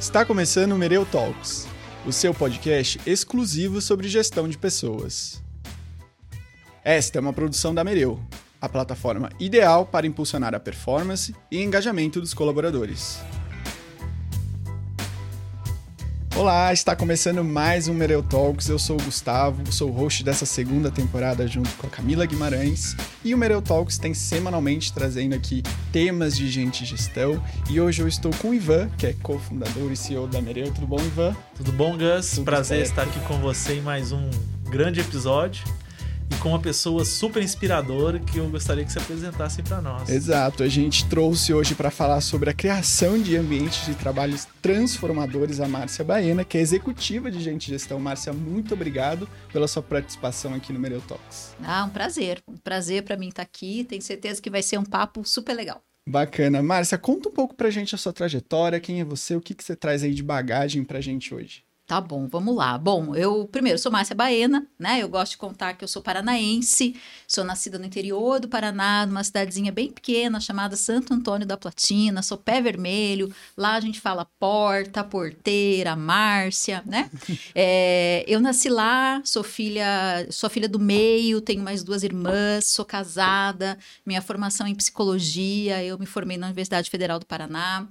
[0.00, 1.68] Está começando o Mereu Talks,
[2.06, 5.42] o seu podcast exclusivo sobre gestão de pessoas.
[6.82, 8.18] Esta é uma produção da Mereu,
[8.58, 13.20] a plataforma ideal para impulsionar a performance e engajamento dos colaboradores.
[16.40, 18.66] Olá, está começando mais um Mereu Talks.
[18.70, 22.96] Eu sou o Gustavo, sou o host dessa segunda temporada junto com a Camila Guimarães.
[23.22, 25.62] E o Mereu Talks tem semanalmente trazendo aqui
[25.92, 27.44] temas de gente e gestão.
[27.68, 30.72] E hoje eu estou com o Ivan, que é cofundador e CEO da Mereu.
[30.72, 31.36] Tudo bom, Ivan?
[31.54, 32.30] Tudo bom, Gus?
[32.30, 32.88] Tudo Prazer certo.
[32.88, 34.30] estar aqui com você em mais um
[34.70, 35.62] grande episódio
[36.30, 40.08] e com uma pessoa super inspiradora que eu gostaria que você apresentasse para nós.
[40.08, 45.60] Exato, a gente trouxe hoje para falar sobre a criação de ambientes de trabalhos transformadores
[45.60, 47.98] a Márcia Baena, que é executiva de Gente Gestão.
[47.98, 51.54] Márcia, muito obrigado pela sua participação aqui no Mereu Talks.
[51.62, 52.42] Ah, um prazer.
[52.48, 53.84] Um prazer para mim estar aqui.
[53.84, 55.82] Tenho certeza que vai ser um papo super legal.
[56.08, 56.62] Bacana.
[56.62, 59.62] Márcia, conta um pouco pra gente a sua trajetória, quem é você, o que, que
[59.62, 61.62] você traz aí de bagagem pra gente hoje.
[61.90, 62.78] Tá bom, vamos lá.
[62.78, 65.02] Bom, eu primeiro sou Márcia Baena, né?
[65.02, 66.94] Eu gosto de contar que eu sou paranaense,
[67.26, 72.22] sou nascida no interior do Paraná, numa cidadezinha bem pequena chamada Santo Antônio da Platina,
[72.22, 73.34] sou pé vermelho.
[73.56, 77.10] Lá a gente fala porta, porteira, Márcia, né?
[77.52, 79.84] É, eu nasci lá, sou filha,
[80.30, 85.82] sou filha do meio, tenho mais duas irmãs, sou casada, minha formação é em psicologia,
[85.82, 87.88] eu me formei na Universidade Federal do Paraná.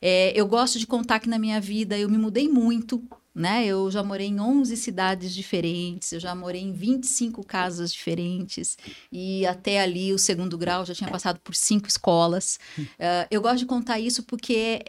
[0.00, 3.02] É, eu gosto de contar que na minha vida eu me mudei muito
[3.34, 3.64] né?
[3.64, 8.76] Eu já morei em 11 cidades diferentes, eu já morei em 25 casas diferentes
[9.12, 12.58] e até ali o segundo grau já tinha passado por cinco escolas.
[12.78, 14.84] Uh, eu gosto de contar isso porque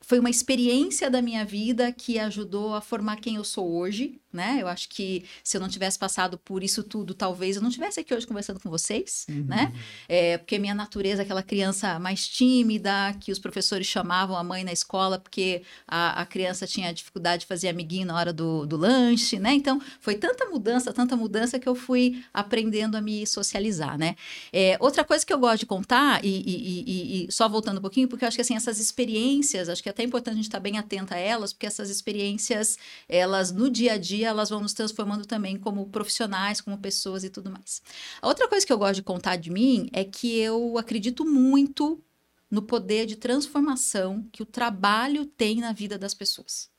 [0.00, 4.58] foi uma experiência da minha vida que ajudou a formar quem eu sou hoje, né?
[4.60, 8.00] Eu acho que se eu não tivesse passado por isso tudo, talvez eu não estivesse
[8.00, 9.44] aqui hoje conversando com vocês, uhum.
[9.44, 9.72] né?
[10.08, 14.64] É, porque minha natureza é aquela criança mais tímida, que os professores chamavam a mãe
[14.64, 18.76] na escola porque a, a criança tinha dificuldade de fazer amiguinho na hora do, do
[18.76, 19.52] lanche, né?
[19.54, 24.16] Então, foi tanta mudança, tanta mudança que eu fui aprendendo a me socializar, né?
[24.52, 27.80] É, outra coisa que eu gosto de contar, e, e, e, e, só voltando um
[27.80, 30.44] pouquinho, porque eu acho que assim, essas experiências, acho que é até importante a gente
[30.44, 34.50] estar bem atenta a elas, porque essas experiências, elas no dia a dia, dia elas
[34.50, 37.82] vão nos transformando também como profissionais, como pessoas e tudo mais.
[38.20, 42.02] A outra coisa que eu gosto de contar de mim é que eu acredito muito
[42.50, 46.70] no poder de transformação que o trabalho tem na vida das pessoas.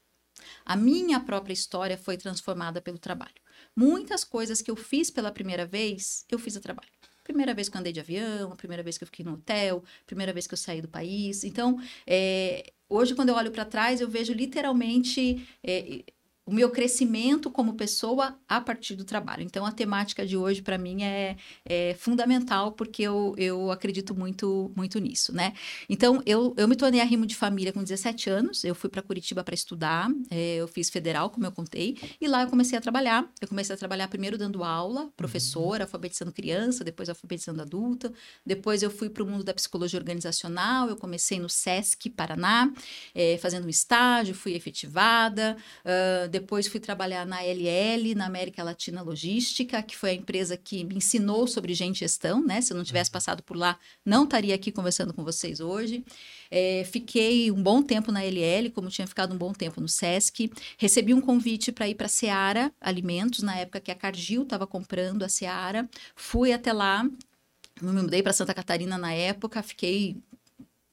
[0.65, 3.33] A minha própria história foi transformada pelo trabalho.
[3.75, 6.89] Muitas coisas que eu fiz pela primeira vez, eu fiz a trabalho.
[7.23, 9.83] Primeira vez que eu andei de avião, a primeira vez que eu fiquei no hotel,
[10.05, 11.43] primeira vez que eu saí do país.
[11.43, 16.03] Então, é, hoje, quando eu olho para trás, eu vejo literalmente é,
[16.45, 19.43] o meu crescimento como pessoa a partir do trabalho.
[19.43, 24.71] Então, a temática de hoje, para mim, é, é, fundamental, porque eu, eu acredito muito,
[24.75, 25.53] muito nisso, né?
[25.89, 29.43] Então, eu, eu me tornei arrimo de família com 17 anos, eu fui para Curitiba
[29.43, 33.25] para estudar, é, eu fiz federal, como eu contei, e lá eu comecei a trabalhar.
[33.39, 35.87] Eu comecei a trabalhar primeiro dando aula, professora, uhum.
[35.87, 38.11] alfabetizando criança, depois alfabetizando adulta,
[38.45, 42.71] depois eu fui para o mundo da psicologia organizacional, eu comecei no SESC Paraná,
[43.15, 45.55] é, fazendo um estágio, fui efetivada,
[45.85, 50.83] uh, depois fui trabalhar na LL, na América Latina Logística, que foi a empresa que
[50.83, 52.59] me ensinou sobre gente gestão, né?
[52.59, 53.13] Se eu não tivesse uhum.
[53.13, 56.03] passado por lá, não estaria aqui conversando com vocês hoje.
[56.49, 60.51] É, fiquei um bom tempo na LL, como tinha ficado um bom tempo no SESC.
[60.77, 64.65] Recebi um convite para ir para a Seara Alimentos, na época que a Cargill estava
[64.65, 65.88] comprando a Seara.
[66.15, 67.03] Fui até lá,
[67.79, 70.17] me mudei para Santa Catarina na época, fiquei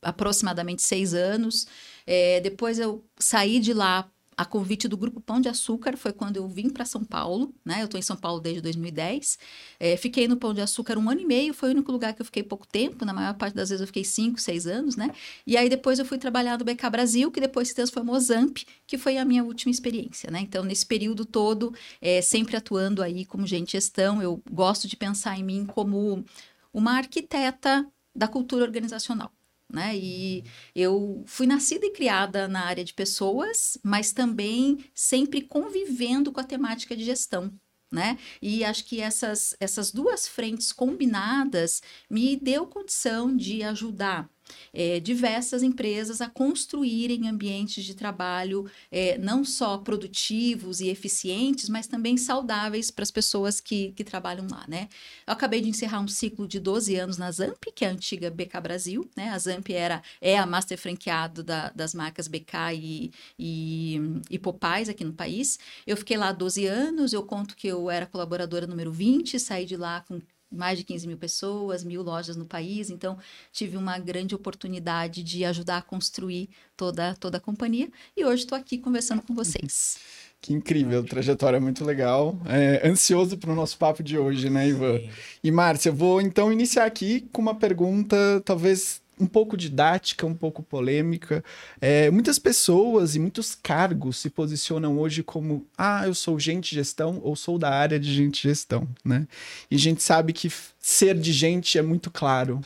[0.03, 1.67] aproximadamente seis anos.
[2.07, 4.07] É, depois eu saí de lá
[4.41, 7.83] a convite do Grupo Pão de Açúcar foi quando eu vim para São Paulo, né?
[7.83, 9.39] Eu estou em São Paulo desde 2010.
[9.79, 12.23] É, fiquei no Pão de Açúcar um ano e meio, foi o único lugar que
[12.23, 15.11] eu fiquei pouco tempo, na maior parte das vezes eu fiquei cinco, seis anos, né?
[15.47, 18.97] E aí depois eu fui trabalhar no BK Brasil, que depois se transformou Zamp, que
[18.97, 20.41] foi a minha última experiência, né?
[20.41, 25.39] Então, nesse período todo, é, sempre atuando aí como gente gestão, eu gosto de pensar
[25.39, 26.25] em mim como
[26.73, 27.87] uma arquiteta
[28.17, 29.31] da cultura organizacional
[29.73, 29.97] né?
[29.97, 30.45] E
[30.75, 36.45] eu fui nascida e criada na área de pessoas, mas também sempre convivendo com a
[36.45, 37.53] temática de gestão.
[37.93, 38.19] Né?
[38.41, 44.31] E acho que essas, essas duas frentes combinadas me deu condição de ajudar
[44.73, 51.87] é, diversas empresas a construírem ambientes de trabalho é, não só produtivos e eficientes, mas
[51.87, 54.89] também saudáveis para as pessoas que, que trabalham lá, né?
[55.27, 58.31] Eu acabei de encerrar um ciclo de 12 anos na Zamp, que é a antiga
[58.31, 59.31] BK Brasil, né?
[59.31, 64.01] A Zamp era, é a master franqueado da, das marcas BK e, e,
[64.31, 65.59] e Popais aqui no país.
[65.87, 69.77] Eu fiquei lá 12 anos, eu conto que eu era colaboradora número 20, saí de
[69.77, 70.21] lá com
[70.51, 73.19] mais de 15 mil pessoas, mil lojas no país, então
[73.53, 78.57] tive uma grande oportunidade de ajudar a construir toda, toda a companhia e hoje estou
[78.57, 79.99] aqui conversando com vocês.
[80.43, 82.35] Que incrível, trajetória muito legal.
[82.47, 84.99] É, ansioso para o nosso papo de hoje, né, Ivan?
[84.99, 85.11] Sim.
[85.45, 90.35] E Márcia, eu vou então iniciar aqui com uma pergunta, talvez um pouco didática, um
[90.35, 91.45] pouco polêmica.
[91.81, 97.21] É, muitas pessoas e muitos cargos se posicionam hoje como: ah, eu sou gente gestão
[97.23, 99.29] ou sou da área de gente gestão, né?
[99.71, 102.61] E a gente sabe que ser de gente é muito claro,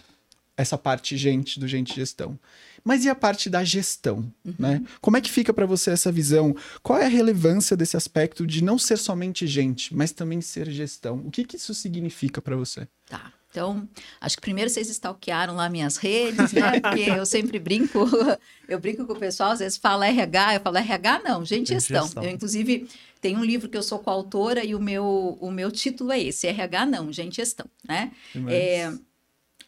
[0.57, 2.39] essa parte gente do gente gestão.
[2.85, 4.55] Mas e a parte da gestão, uhum.
[4.59, 4.83] né?
[5.01, 6.55] Como é que fica para você essa visão?
[6.83, 11.23] Qual é a relevância desse aspecto de não ser somente gente, mas também ser gestão?
[11.25, 12.87] O que, que isso significa para você?
[13.09, 13.33] Tá.
[13.55, 13.89] Então,
[14.21, 16.81] acho que primeiro vocês stalkearam lá minhas redes, né?
[16.83, 18.01] Porque eu sempre brinco,
[18.69, 22.03] eu brinco com o pessoal, às vezes fala RH, eu falo RH não, gente gestão.
[22.03, 22.25] gestão.
[22.25, 22.89] Eu, inclusive,
[23.21, 26.49] tem um livro que eu sou coautora e o meu, o meu título é esse,
[26.49, 28.11] RH não, gente gestão, né?
[28.49, 28.93] É,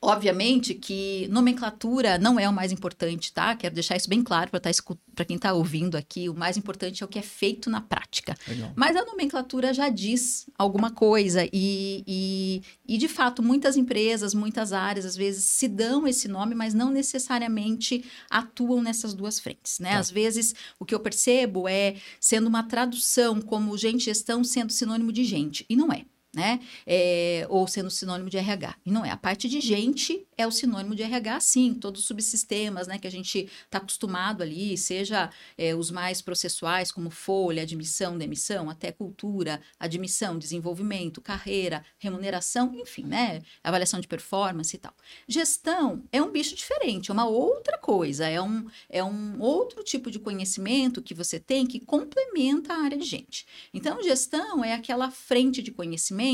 [0.07, 3.57] Obviamente que nomenclatura não é o mais importante, tá?
[3.57, 6.29] Quero deixar isso bem claro para tá quem está ouvindo aqui.
[6.29, 8.37] O mais importante é o que é feito na prática.
[8.47, 8.73] Legal.
[8.77, 14.73] Mas a nomenclatura já diz alguma coisa e, e, e, de fato, muitas empresas, muitas
[14.73, 19.95] áreas, às vezes, se dão esse nome, mas não necessariamente atuam nessas duas frentes, né?
[19.95, 19.99] Tá.
[19.99, 25.11] Às vezes, o que eu percebo é sendo uma tradução como gente gestão sendo sinônimo
[25.11, 26.05] de gente, e não é
[26.37, 26.61] né?
[26.87, 28.77] É, ou sendo sinônimo de RH.
[28.85, 29.11] E não é.
[29.11, 31.73] A parte de gente é o sinônimo de RH, sim.
[31.73, 36.93] Todos os subsistemas né, que a gente está acostumado ali, seja é, os mais processuais,
[36.93, 43.41] como folha, admissão, demissão, até cultura, admissão, desenvolvimento, carreira, remuneração, enfim, né?
[43.65, 44.93] Avaliação de performance e tal.
[45.27, 50.11] Gestão é um bicho diferente, é uma outra coisa, é um, é um outro tipo
[50.11, 53.47] de conhecimento que você tem que complementa a área de gente.
[53.73, 56.26] Então, gestão é aquela frente de conhecimento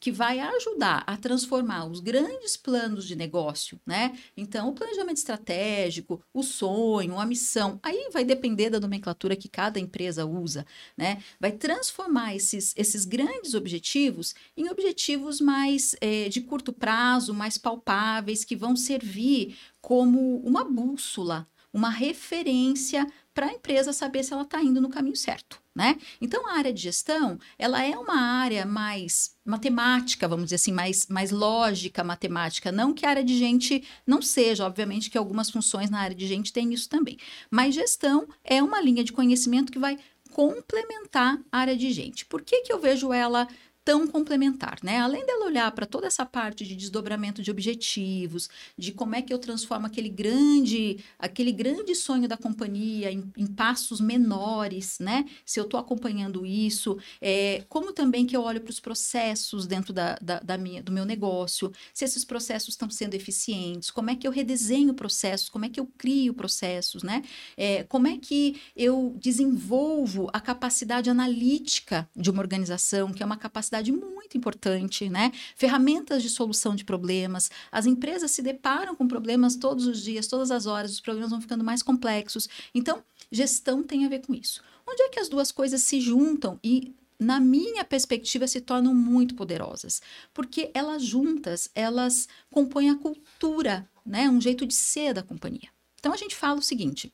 [0.00, 4.16] que vai ajudar a transformar os grandes planos de negócio, né?
[4.36, 9.78] Então, o planejamento estratégico, o sonho, a missão, aí vai depender da nomenclatura que cada
[9.78, 10.66] empresa usa,
[10.96, 11.22] né?
[11.38, 18.44] Vai transformar esses, esses grandes objetivos em objetivos mais é, de curto prazo, mais palpáveis,
[18.44, 23.06] que vão servir como uma bússola, uma referência
[23.36, 25.98] para a empresa saber se ela está indo no caminho certo né?
[26.22, 31.06] Então, a área de gestão, ela é uma área mais matemática, vamos dizer assim, mais,
[31.06, 32.72] mais lógica matemática.
[32.72, 36.26] Não que a área de gente não seja, obviamente que algumas funções na área de
[36.26, 37.18] gente tem isso também.
[37.50, 39.98] Mas gestão é uma linha de conhecimento que vai
[40.32, 42.24] complementar a área de gente.
[42.24, 43.46] Por que, que eu vejo ela
[43.86, 44.98] tão complementar, né?
[44.98, 49.32] Além dela olhar para toda essa parte de desdobramento de objetivos, de como é que
[49.32, 55.24] eu transformo aquele grande, aquele grande sonho da companhia em, em passos menores, né?
[55.44, 59.92] Se eu estou acompanhando isso, é, como também que eu olho para os processos dentro
[59.92, 64.16] da, da, da, minha, do meu negócio, se esses processos estão sendo eficientes, como é
[64.16, 67.22] que eu redesenho processos, como é que eu crio processos, né?
[67.56, 73.36] É, como é que eu desenvolvo a capacidade analítica de uma organização, que é uma
[73.36, 75.32] capacidade muito importante, né?
[75.54, 77.50] Ferramentas de solução de problemas.
[77.70, 81.40] As empresas se deparam com problemas todos os dias, todas as horas, os problemas vão
[81.40, 82.48] ficando mais complexos.
[82.74, 84.62] Então, gestão tem a ver com isso.
[84.86, 89.34] Onde é que as duas coisas se juntam e na minha perspectiva, se tornam muito
[89.34, 90.02] poderosas,
[90.34, 95.68] porque elas juntas, elas compõem a cultura, né, um jeito de ser da companhia.
[95.98, 97.12] Então a gente fala o seguinte,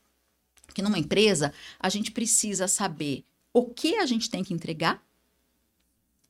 [0.74, 5.02] que numa empresa a gente precisa saber o que a gente tem que entregar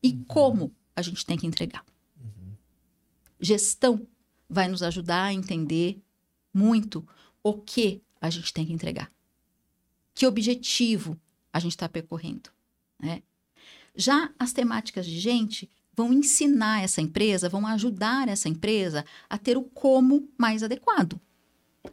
[0.03, 0.25] e uhum.
[0.25, 1.85] como a gente tem que entregar.
[2.21, 2.55] Uhum.
[3.41, 4.07] Gestão
[4.49, 6.03] vai nos ajudar a entender
[6.53, 7.07] muito
[7.43, 9.11] o que a gente tem que entregar.
[10.15, 11.19] Que objetivo
[11.53, 12.51] a gente está percorrendo.
[13.01, 13.23] Né?
[13.97, 19.57] Já as temáticas de gente vão ensinar essa empresa, vão ajudar essa empresa a ter
[19.57, 21.21] o como mais adequado.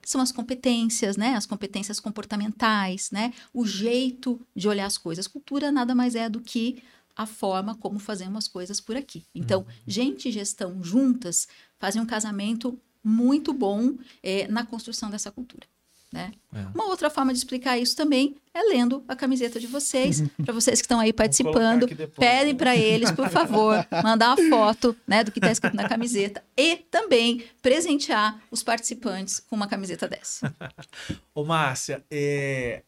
[0.04, 1.34] São as competências, né?
[1.34, 3.34] As competências comportamentais, né?
[3.52, 5.28] O jeito de olhar as coisas.
[5.28, 6.84] Cultura nada mais é do que
[7.20, 9.26] a forma como fazemos as coisas por aqui.
[9.36, 9.66] Então, uhum.
[9.86, 15.68] gente e gestão juntas fazem um casamento muito bom é, na construção dessa cultura.
[16.14, 16.32] Né?
[16.54, 16.62] É.
[16.74, 20.24] Uma outra forma de explicar isso também é lendo a camiseta de vocês.
[20.42, 21.86] para vocês que estão aí participando,
[22.18, 26.42] pedem para eles, por favor, mandar uma foto né, do que está escrito na camiseta
[26.56, 30.56] e também presentear os participantes com uma camiseta dessa.
[31.36, 32.82] Ô, Márcia, é...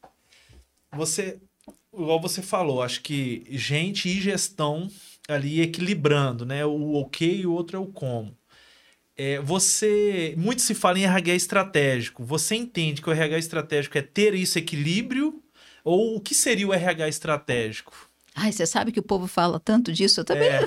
[0.93, 1.38] você
[1.93, 4.89] igual você falou, acho que gente e gestão
[5.27, 6.65] ali equilibrando, né?
[6.65, 8.36] O o que e o outro é o como.
[9.15, 10.33] É, você.
[10.38, 12.24] Muito se fala em RH estratégico.
[12.24, 15.41] Você entende que o RH estratégico é ter esse equilíbrio?
[15.83, 18.10] Ou o que seria o RH estratégico?
[18.33, 20.21] Ai, você sabe que o povo fala tanto disso?
[20.21, 20.62] Eu também É.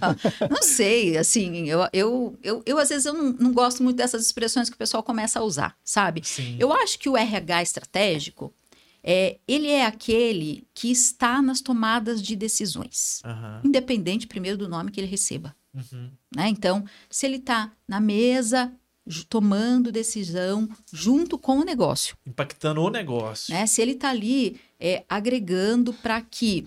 [0.48, 4.24] não sei, assim, eu, eu, eu, eu às vezes eu não, não gosto muito dessas
[4.24, 6.22] expressões que o pessoal começa a usar, sabe?
[6.24, 6.56] Sim.
[6.58, 8.54] Eu acho que o RH estratégico,
[9.02, 13.60] é, ele é aquele que está nas tomadas de decisões, Aham.
[13.64, 15.54] independente primeiro do nome que ele receba.
[15.74, 16.10] Uhum.
[16.34, 16.48] Né?
[16.48, 18.72] Então, se ele está na mesa
[19.28, 23.52] tomando decisão junto com o negócio, Impactando o negócio.
[23.52, 23.66] né?
[23.66, 26.64] se ele está ali é, agregando para que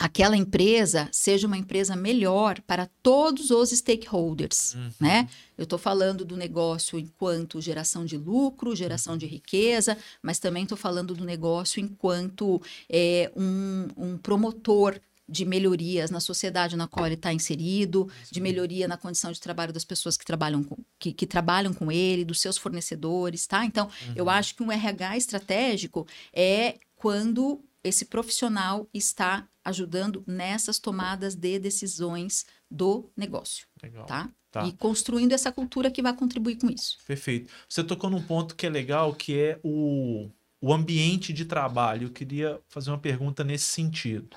[0.00, 4.90] aquela empresa seja uma empresa melhor para todos os stakeholders, Uhum.
[4.98, 5.28] né?
[5.58, 10.78] Eu estou falando do negócio enquanto geração de lucro, geração de riqueza, mas também estou
[10.78, 17.14] falando do negócio enquanto é, um, um promotor de melhorias na sociedade na qual ele
[17.14, 21.26] está inserido, de melhoria na condição de trabalho das pessoas que trabalham com, que, que
[21.26, 23.64] trabalham com ele, dos seus fornecedores, tá?
[23.66, 31.34] Então, eu acho que um RH estratégico é quando esse profissional está ajudando nessas tomadas
[31.34, 34.06] de decisões do negócio, Legal.
[34.06, 34.30] tá?
[34.50, 34.66] Tá.
[34.66, 36.98] E construindo essa cultura que vai contribuir com isso.
[37.06, 37.52] Perfeito.
[37.68, 40.28] Você tocou num ponto que é legal, que é o,
[40.60, 42.08] o ambiente de trabalho.
[42.08, 44.36] Eu queria fazer uma pergunta nesse sentido.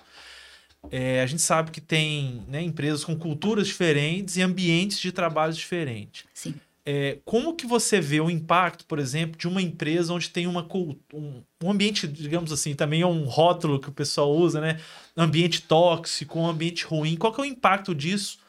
[0.91, 5.53] É, a gente sabe que tem né, empresas com culturas diferentes e ambientes de trabalho
[5.53, 6.25] diferentes.
[6.31, 6.53] Sim.
[6.85, 10.67] É, como que você vê o impacto, por exemplo, de uma empresa onde tem uma
[11.13, 14.81] um, ambiente, digamos assim, também é um rótulo que o pessoal usa, né?
[15.15, 17.15] Ambiente tóxico, um ambiente ruim.
[17.15, 18.39] Qual que é o impacto disso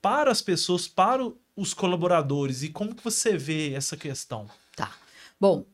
[0.00, 1.22] para as pessoas, para
[1.54, 2.62] os colaboradores?
[2.62, 4.48] E como que você vê essa questão?
[4.74, 4.90] Tá.
[5.38, 5.66] Bom,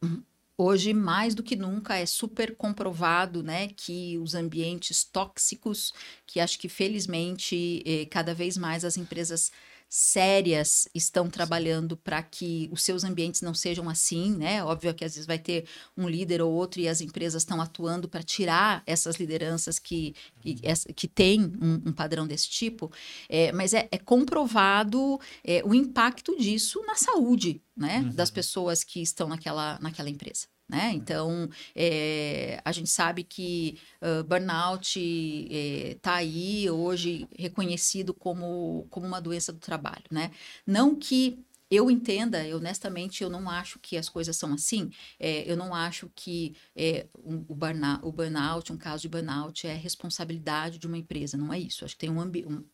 [0.56, 5.94] hoje mais do que nunca é super comprovado, né, que os ambientes tóxicos,
[6.26, 9.52] que acho que felizmente eh, cada vez mais as empresas
[9.88, 14.62] sérias estão trabalhando para que os seus ambientes não sejam assim, né?
[14.62, 15.66] Óbvio que às vezes vai ter
[15.96, 20.58] um líder ou outro e as empresas estão atuando para tirar essas lideranças que, que,
[20.62, 22.90] essa- que têm um, um padrão desse tipo,
[23.28, 28.10] é, mas é, é comprovado é, o impacto disso na saúde né, Uhum.
[28.14, 30.46] das pessoas que estão naquela, naquela empresa.
[30.68, 30.92] Né?
[30.94, 39.20] Então, é, a gente sabe que ah, burnout está aí hoje reconhecido como, como uma
[39.20, 40.04] doença do trabalho.
[40.10, 40.30] Né?
[40.66, 44.90] Não que eu entenda, eu, honestamente, eu não acho que as coisas são assim.
[45.18, 49.66] É, eu não acho que é, um- o, burnout, o burnout, um caso de burnout,
[49.66, 51.36] é responsabilidade de uma empresa.
[51.36, 51.84] Não é isso.
[51.84, 52.64] Acho que tem um, um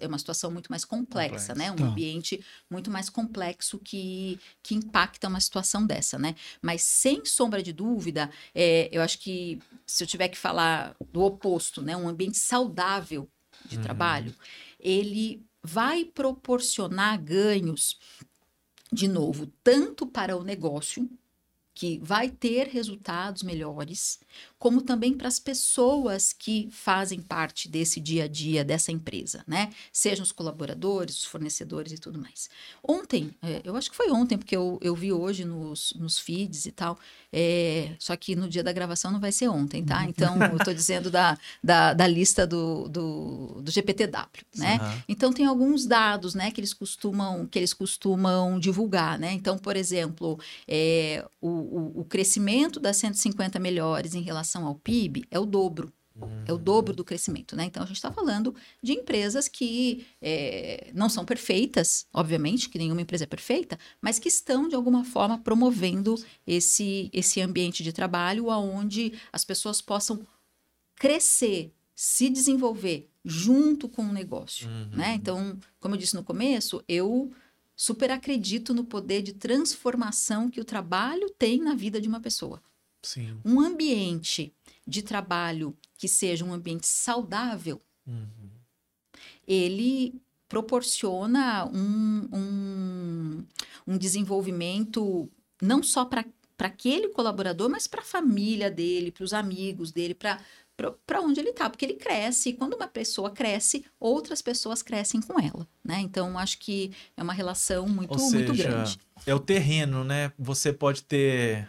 [0.00, 1.70] é uma situação muito mais complexa, né?
[1.70, 6.34] Um ambiente muito mais complexo que, que impacta uma situação dessa, né?
[6.62, 11.20] Mas sem sombra de dúvida, é, eu acho que se eu tiver que falar do
[11.22, 11.96] oposto, né?
[11.96, 13.28] Um ambiente saudável
[13.64, 13.82] de Uhum.
[13.82, 14.34] trabalho,
[14.80, 17.98] ele vai proporcionar ganhos,
[18.92, 21.08] de novo, tanto para o negócio,
[21.78, 24.18] que vai ter resultados melhores,
[24.58, 29.70] como também para as pessoas que fazem parte desse dia a dia dessa empresa, né?
[29.92, 32.50] Sejam os colaboradores, os fornecedores e tudo mais.
[32.82, 36.66] Ontem, é, eu acho que foi ontem, porque eu, eu vi hoje nos, nos feeds
[36.66, 36.98] e tal,
[37.32, 40.04] é, só que no dia da gravação não vai ser ontem, tá?
[40.04, 44.78] Então, eu estou dizendo da, da, da lista do, do, do GPTW, né?
[44.80, 45.02] Aham.
[45.08, 49.32] Então tem alguns dados, né, que eles costumam que eles costumam divulgar, né?
[49.32, 55.24] Então, por exemplo, é, o, o, o crescimento das 150 melhores em relação ao PIB
[55.30, 55.92] é o dobro.
[56.44, 57.64] É o dobro do crescimento, né?
[57.66, 63.00] Então a gente está falando de empresas que é, não são perfeitas, obviamente, que nenhuma
[63.00, 68.48] empresa é perfeita, mas que estão de alguma forma promovendo esse, esse ambiente de trabalho
[68.48, 70.26] onde as pessoas possam
[70.96, 74.88] crescer, se desenvolver junto com o negócio, Uhum.
[74.96, 75.14] né?
[75.14, 77.30] Então, como eu disse no começo, eu
[77.80, 82.60] super acredito no poder de transformação que o trabalho tem na vida de uma pessoa.
[83.00, 83.40] Sim.
[83.44, 84.52] Um ambiente
[84.84, 88.50] de trabalho que seja um ambiente saudável, Uhum.
[89.46, 93.46] ele proporciona um, um,
[93.86, 95.30] um desenvolvimento
[95.60, 96.24] não só para
[96.58, 100.42] aquele colaborador, mas para a família dele, para os amigos dele, para
[101.06, 105.20] para onde ele está, porque ele cresce, e quando uma pessoa cresce, outras pessoas crescem
[105.20, 105.98] com ela, né?
[106.00, 108.98] Então, acho que é uma relação muito, Ou muito seja, grande.
[109.26, 110.32] é o terreno, né?
[110.38, 111.68] Você pode ter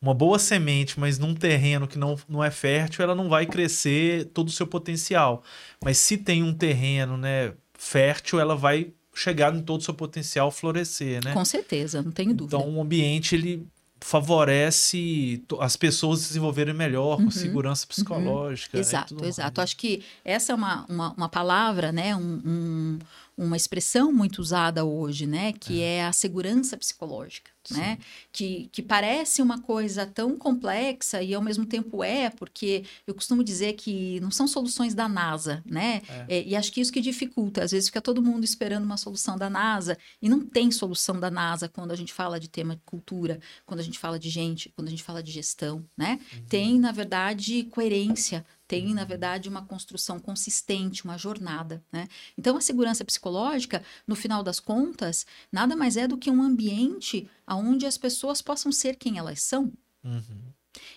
[0.00, 4.26] uma boa semente, mas num terreno que não, não é fértil, ela não vai crescer
[4.26, 5.42] todo o seu potencial.
[5.82, 10.50] Mas se tem um terreno, né, fértil, ela vai chegar em todo o seu potencial,
[10.50, 11.32] florescer, né?
[11.32, 12.56] Com certeza, não tenho dúvida.
[12.56, 13.66] Então, o ambiente ele
[14.00, 18.76] favorece as pessoas se desenvolverem melhor, com Uhum, segurança psicológica.
[18.78, 19.60] né, e Exato, mais, exato.
[19.60, 19.64] né?
[19.64, 22.16] Acho que essa é uma, uma, uma palavra, né?
[22.16, 22.98] Um, um,
[23.36, 25.52] uma expressão muito usada hoje, né?
[25.52, 27.50] Que é, é a segurança psicológica.
[27.70, 27.98] Né?
[28.32, 33.44] Que, que parece uma coisa tão complexa e ao mesmo tempo é, porque eu costumo
[33.44, 36.02] dizer que não são soluções da NASA, né?
[36.28, 36.38] É.
[36.38, 37.62] É, e acho que isso que dificulta.
[37.62, 41.30] Às vezes fica todo mundo esperando uma solução da NASA e não tem solução da
[41.30, 44.72] NASA quando a gente fala de tema de cultura, quando a gente fala de gente,
[44.74, 46.18] quando a gente fala de gestão, né?
[46.32, 46.44] Uhum.
[46.48, 51.82] Tem, na verdade, coerência tem, na verdade, uma construção consistente, uma jornada.
[51.90, 52.06] Né?
[52.38, 57.28] Então, a segurança psicológica, no final das contas, nada mais é do que um ambiente
[57.56, 59.72] onde as pessoas possam ser quem elas são.
[60.04, 60.52] Uhum.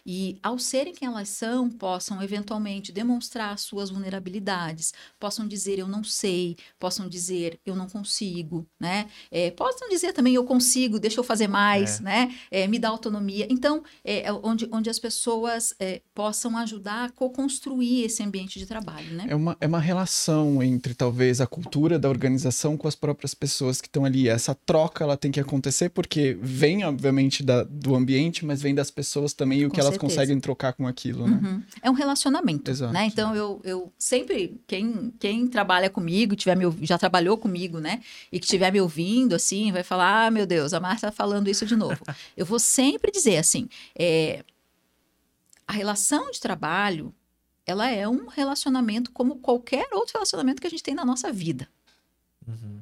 [0.05, 6.03] E, ao serem quem elas são, possam eventualmente demonstrar suas vulnerabilidades, possam dizer eu não
[6.03, 9.07] sei, possam dizer eu não consigo, né?
[9.31, 12.03] É, possam dizer também eu consigo, deixa eu fazer mais, é.
[12.03, 12.35] né?
[12.51, 13.47] É, me dá autonomia.
[13.49, 18.65] Então, é, é onde, onde as pessoas é, possam ajudar a co-construir esse ambiente de
[18.65, 19.25] trabalho, né?
[19.27, 23.81] É uma, é uma relação entre talvez a cultura da organização com as próprias pessoas
[23.81, 24.27] que estão ali.
[24.27, 28.91] Essa troca ela tem que acontecer porque vem, obviamente, da, do ambiente, mas vem das
[28.91, 30.13] pessoas também e o com que elas certeza.
[30.13, 31.39] conseguem trocar com aquilo, né?
[31.41, 31.63] Uhum.
[31.81, 32.93] É um relacionamento, Exato.
[32.93, 33.05] né?
[33.05, 38.01] Então, eu, eu sempre, quem, quem trabalha comigo, tiver me, já trabalhou comigo, né?
[38.31, 41.49] E que estiver me ouvindo, assim, vai falar, ah, meu Deus, a Marta tá falando
[41.49, 41.99] isso de novo.
[42.37, 43.67] eu vou sempre dizer, assim,
[43.97, 44.43] é,
[45.67, 47.13] a relação de trabalho,
[47.65, 51.67] ela é um relacionamento como qualquer outro relacionamento que a gente tem na nossa vida.
[52.47, 52.81] Uhum.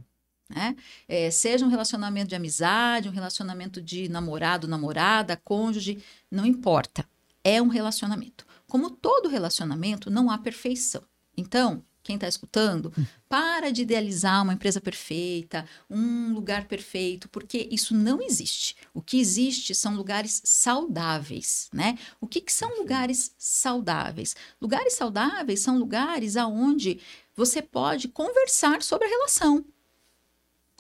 [0.54, 0.76] Né?
[1.08, 7.06] É, seja um relacionamento de amizade, um relacionamento de namorado, namorada, cônjuge, não importa.
[7.44, 8.46] É um relacionamento.
[8.68, 11.04] Como todo relacionamento, não há perfeição.
[11.36, 13.06] Então, quem está escutando, hum.
[13.30, 18.76] para de idealizar uma empresa perfeita, um lugar perfeito, porque isso não existe.
[18.94, 21.98] O que existe são lugares saudáveis, né?
[22.20, 24.36] O que, que são lugares saudáveis?
[24.60, 27.00] Lugares saudáveis são lugares aonde
[27.36, 29.64] você pode conversar sobre a relação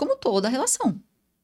[0.01, 1.00] como toda relação.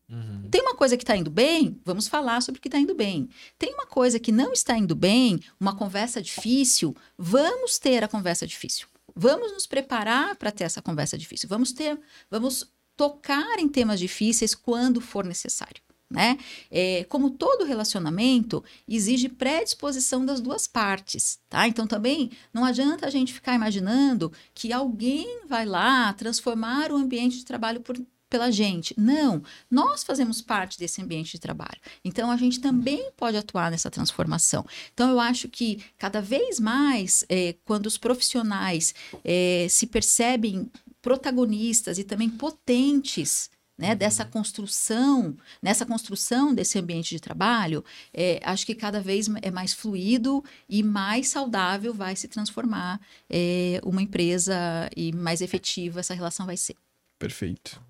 [0.09, 0.47] Uhum.
[0.49, 3.29] Tem uma coisa que está indo bem, vamos falar sobre o que está indo bem.
[3.59, 8.47] Tem uma coisa que não está indo bem, uma conversa difícil, vamos ter a conversa
[8.47, 8.87] difícil.
[9.15, 11.47] Vamos nos preparar para ter essa conversa difícil.
[11.47, 11.99] Vamos ter,
[12.31, 15.83] vamos tocar em temas difíceis quando for necessário.
[16.09, 16.39] Né?
[16.71, 21.67] É, como todo relacionamento, exige predisposição das duas partes, tá?
[21.67, 27.37] Então também não adianta a gente ficar imaginando que alguém vai lá transformar o ambiente
[27.37, 27.97] de trabalho por,
[28.29, 28.93] pela gente.
[28.97, 31.79] Não, nós fazemos parte desse ambiente de trabalho.
[32.03, 34.65] Então, a gente também pode atuar nessa transformação.
[34.93, 40.69] Então, eu acho que cada vez mais, é, quando os profissionais é, se percebem
[41.01, 44.31] protagonistas e também potentes né, dessa uhum.
[44.31, 50.43] construção, nessa construção desse ambiente de trabalho, é, acho que cada vez é mais fluido
[50.67, 56.57] e mais saudável vai se transformar é, uma empresa e mais efetiva essa relação vai
[56.57, 56.75] ser.
[57.19, 57.81] Perfeito.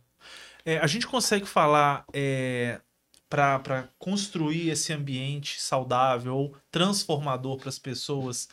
[0.67, 2.81] É, a gente consegue falar é,
[3.29, 8.49] para construir esse ambiente saudável ou transformador para as pessoas.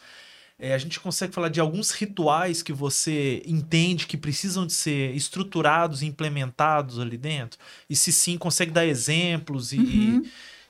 [0.57, 5.13] É, a gente consegue falar de alguns rituais que você entende que precisam de ser
[5.17, 7.59] estruturados e implementados ali dentro?
[7.91, 10.23] E se sim, consegue dar exemplos e, uhum.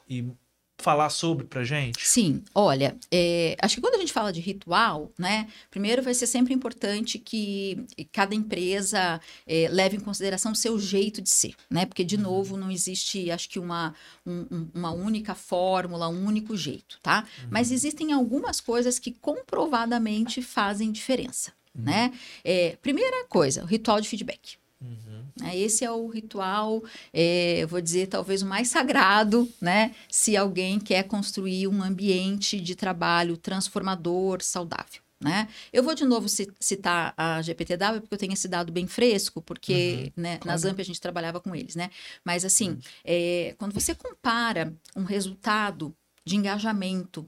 [0.09, 0.35] e, e
[0.85, 2.07] falar sobre pra gente?
[2.07, 6.27] Sim, olha, é, acho que quando a gente fala de ritual, né, primeiro vai ser
[6.27, 11.87] sempre importante que cada empresa é, leve em consideração o seu jeito de ser, né,
[11.87, 12.23] porque de uhum.
[12.23, 13.94] novo não existe, acho que uma,
[14.27, 17.27] um, uma única fórmula, um único jeito, tá?
[17.42, 17.49] Uhum.
[17.51, 21.85] Mas existem algumas coisas que comprovadamente fazem diferença, uhum.
[21.85, 22.12] né?
[22.44, 24.59] É, primeira coisa, o ritual de feedback.
[24.85, 25.25] Uhum.
[25.40, 29.94] Né, esse é o ritual, é, eu vou dizer, talvez o mais sagrado, né?
[30.09, 35.03] Se alguém quer construir um ambiente de trabalho transformador, saudável.
[35.20, 35.49] Né?
[35.73, 40.12] Eu vou de novo citar a GPTW porque eu tenho esse dado bem fresco, porque
[40.16, 41.88] uhum, né, na Zamp a gente trabalhava com eles, né?
[42.23, 42.79] Mas assim, uhum.
[43.05, 47.27] é, quando você compara um resultado de engajamento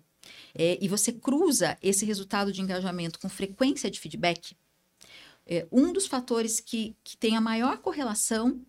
[0.54, 4.54] é, e você cruza esse resultado de engajamento com frequência de feedback,
[5.46, 8.60] é, um dos fatores que, que tem a maior correlação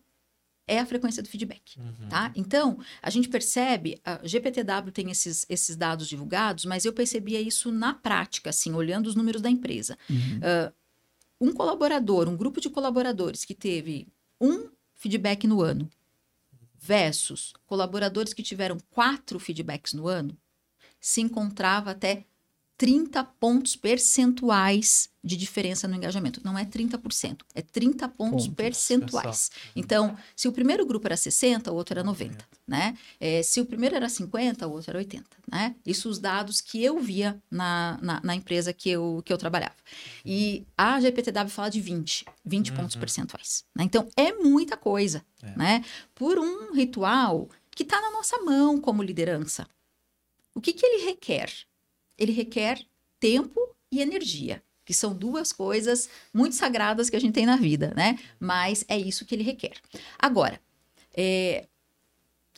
[0.66, 2.08] é a frequência do feedback, uhum.
[2.10, 2.30] tá?
[2.36, 7.72] Então, a gente percebe, a GPTW tem esses, esses dados divulgados, mas eu percebia isso
[7.72, 9.96] na prática, assim, olhando os números da empresa.
[10.10, 10.38] Uhum.
[10.38, 10.72] Uh,
[11.40, 14.06] um colaborador, um grupo de colaboradores que teve
[14.38, 15.88] um feedback no ano
[16.78, 20.36] versus colaboradores que tiveram quatro feedbacks no ano,
[21.00, 22.24] se encontrava até
[22.78, 26.40] 30 pontos percentuais de diferença no engajamento.
[26.44, 29.50] Não é 30%, é 30 pontos Pontos, percentuais.
[29.74, 32.96] Então, se o primeiro grupo era 60, o outro era 90, né?
[33.18, 35.74] É, se o primeiro era 50, o outro era 80, né?
[35.84, 39.74] Isso os dados que eu via na, na, na empresa que eu, que eu trabalhava.
[40.24, 43.64] E a GPTW fala de 20, 20 pontos percentuais.
[43.74, 43.82] né?
[43.84, 45.56] Então, é muita coisa, É.
[45.56, 45.84] né?
[46.14, 49.66] Por um ritual que está na nossa mão como liderança.
[50.54, 51.50] O que, que ele requer?
[52.18, 52.80] Ele requer
[53.20, 57.92] tempo e energia, que são duas coisas muito sagradas que a gente tem na vida,
[57.96, 58.18] né?
[58.38, 59.74] Mas é isso que ele requer.
[60.18, 60.60] Agora,
[61.16, 61.66] é,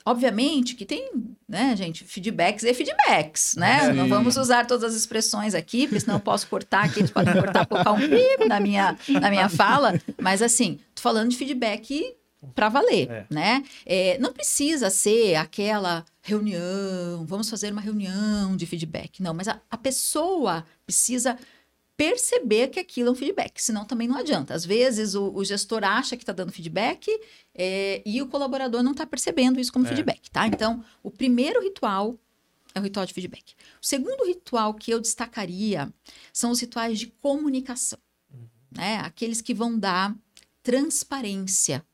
[0.05, 1.11] obviamente que tem,
[1.49, 3.87] né, gente, feedbacks e feedbacks, né?
[3.87, 3.93] Sim.
[3.93, 7.35] Não vamos usar todas as expressões aqui, porque senão eu posso cortar aqui, eles podem
[7.35, 12.17] cortar, colocar um pip na minha, na minha fala, mas assim, tô falando de feedback
[12.55, 13.27] para valer, É.
[13.31, 13.65] né?
[13.85, 19.61] É, não precisa ser aquela reunião, vamos fazer uma reunião de feedback, não, mas a,
[19.71, 21.39] a pessoa precisa
[21.97, 24.55] perceber que aquilo é um feedback, senão também não adianta.
[24.55, 27.07] Às vezes o, o gestor acha que está dando feedback
[27.55, 29.89] é, e o colaborador não está percebendo isso como É.
[29.89, 30.47] feedback, tá?
[30.47, 32.19] Então, o primeiro ritual
[32.75, 33.53] é o ritual de feedback.
[33.83, 35.93] O segundo ritual que eu destacaria
[36.33, 37.99] são os rituais de comunicação,
[38.75, 38.97] né?
[39.05, 40.17] Aqueles que vão dar
[40.63, 41.85] transparência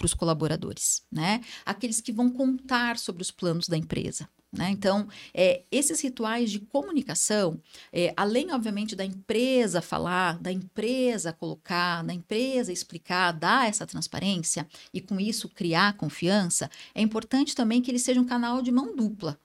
[0.00, 1.42] para os colaboradores, né?
[1.64, 4.26] Aqueles que vão contar sobre os planos da empresa.
[4.50, 4.70] Né?
[4.70, 7.60] Então, é, esses rituais de comunicação,
[7.92, 14.66] é, além, obviamente, da empresa falar, da empresa colocar, da empresa explicar, dar essa transparência
[14.92, 18.96] e, com isso, criar confiança, é importante também que ele seja um canal de mão
[18.96, 19.38] dupla,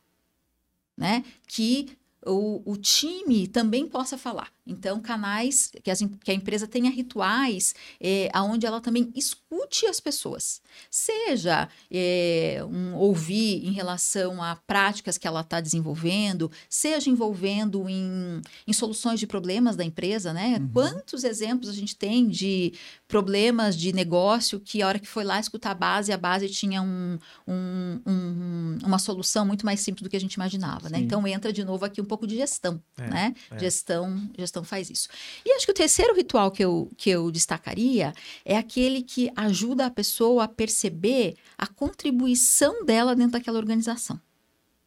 [0.98, 1.24] né?
[1.46, 4.50] Que o, o time também possa falar.
[4.68, 10.00] Então, canais, que, as que a empresa tenha rituais é, onde ela também escute as
[10.00, 10.60] pessoas.
[10.90, 18.42] Seja é, um ouvir em relação a práticas que ela está desenvolvendo, seja envolvendo em,
[18.66, 20.60] em soluções de problemas da empresa, né?
[20.74, 22.74] Quantos exemplos a gente tem de
[23.08, 26.82] problemas de negócio que a hora que foi lá escutar a base, a base tinha
[26.82, 30.98] um, um- um- uma solução muito mais simples do que a gente imaginava, né?
[30.98, 31.04] Sim.
[31.04, 33.36] Então entra de novo aqui um pouco de gestão, É, né?
[33.52, 33.60] é.
[33.60, 35.10] Gestão, gestão faz isso.
[35.46, 38.14] E acho que o terceiro ritual que eu, que eu destacaria
[38.46, 44.20] é aquele que ajuda a pessoa a perceber a contribuição dela dentro daquela organização.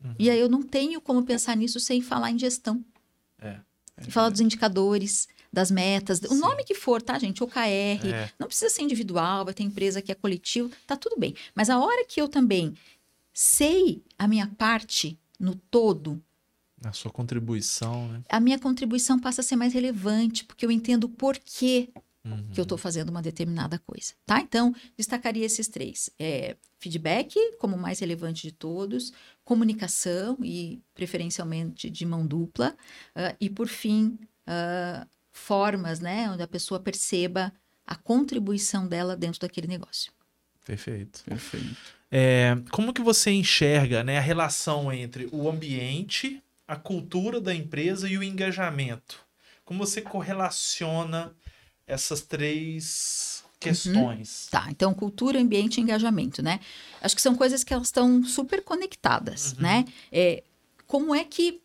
[0.03, 0.15] Uhum.
[0.19, 2.83] E aí eu não tenho como pensar nisso sem falar em gestão.
[3.41, 3.59] É.
[4.07, 6.39] E falar dos indicadores, das metas, o Sim.
[6.39, 7.43] nome que for, tá, gente?
[7.43, 8.31] OKR, É.
[8.39, 11.35] não precisa ser individual, vai ter empresa que é coletivo, tá tudo bem.
[11.55, 12.75] Mas a hora que eu também
[13.33, 16.23] sei a minha parte no todo,
[16.85, 18.23] A sua contribuição, né?
[18.29, 21.91] a minha contribuição passa a ser mais relevante, porque eu entendo o porquê
[22.25, 22.49] Uhum.
[22.53, 24.41] que eu estou fazendo uma determinada coisa, tá?
[24.41, 26.11] Então, destacaria esses três.
[26.19, 29.13] É, feedback, como o mais relevante de todos,
[29.45, 32.77] comunicação e, preferencialmente, de mão dupla,
[33.15, 37.53] ah, e, por fim, ah, formas, né, onde a pessoa perceba
[37.87, 40.13] a contribuição dela dentro daquele negócio.
[40.65, 41.23] Perfeito.
[41.25, 41.77] Perfeito.
[42.11, 48.07] É, como que você enxerga né, a relação entre o ambiente, a cultura da empresa
[48.09, 49.19] e o engajamento?
[49.65, 51.35] Como você correlaciona
[51.87, 54.47] essas três questões?
[54.51, 56.61] Tá, então cultura, ambiente e engajamento, né?
[57.01, 59.63] Acho que são coisas que elas estão super conectadas, Uhum.
[59.63, 59.85] né?
[60.13, 60.45] É,
[60.87, 61.63] como é que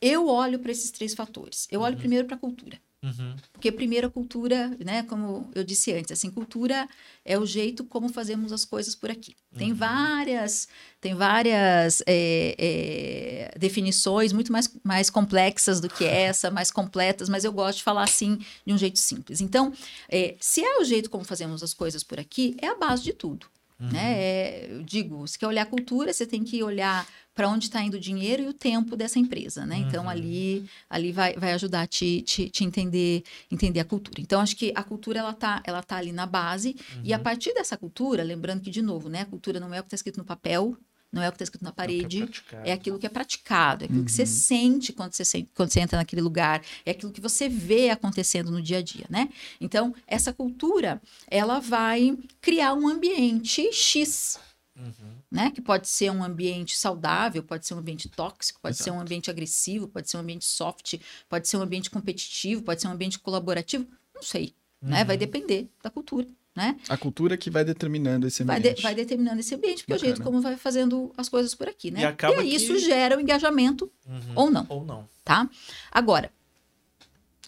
[0.00, 1.66] eu olho para esses três fatores?
[1.70, 2.78] Eu olho primeiro para a cultura.
[3.08, 3.36] Uhum.
[3.52, 6.88] Porque primeiro a cultura, né, como eu disse antes, assim, cultura
[7.24, 9.34] é o jeito como fazemos as coisas por aqui.
[9.56, 9.76] Tem Uhum.
[9.76, 10.68] várias,
[11.00, 17.44] tem várias é, é, definições muito mais, mais complexas do que essa, mais completas, mas
[17.44, 19.40] eu gosto de falar assim de um jeito simples.
[19.40, 19.72] Então,
[20.08, 23.12] é, se é o jeito como fazemos as coisas por aqui, é a base de
[23.12, 23.46] tudo.
[23.80, 23.90] Uhum.
[23.90, 24.14] Né?
[24.16, 27.06] É, eu digo, se quer olhar cultura, você tem que olhar
[27.38, 29.76] para onde está indo o dinheiro e o tempo dessa empresa, né?
[29.76, 30.08] Então Uhum.
[30.10, 34.20] ali, ali vai, vai ajudar a te, te, te entender, entender a cultura.
[34.20, 36.74] Então acho que a cultura ela tá, ela tá ali na base
[37.04, 37.14] e Uhum.
[37.14, 39.20] a partir dessa cultura, lembrando que de novo, né?
[39.20, 40.76] A cultura não é o que está escrito no papel,
[41.12, 42.28] não é o que está escrito na parede,
[42.64, 45.78] é aquilo que é praticado, é aquilo que você sente quando você, sente- quando você
[45.78, 49.28] entra naquele lugar, é aquilo que você vê acontecendo no dia a dia, né?
[49.60, 54.40] Então, essa cultura, ela vai criar um ambiente X,
[54.76, 55.17] Uhum.
[55.30, 55.50] Né?
[55.50, 59.02] Que pode ser um ambiente saudável, pode ser um ambiente tóxico, pode ser um Exato.
[59.02, 60.94] ambiente agressivo, pode ser um ambiente soft,
[61.28, 65.04] pode ser um ambiente competitivo, pode ser um ambiente colaborativo, não sei, né?
[65.04, 65.20] Vai Uhum.
[65.20, 66.78] depender da cultura, né?
[66.88, 68.82] A cultura que vai determinando esse Vai, de- ambiente.
[68.82, 71.90] vai determinando esse ambiente, porque é o jeito como vai fazendo as coisas por aqui,
[71.90, 72.00] né?
[72.00, 74.32] E acaba aí que- isso gera o engajamento Uhum.
[74.34, 75.08] ou não, Ou não.
[75.24, 75.48] tá?
[75.92, 76.32] Agora,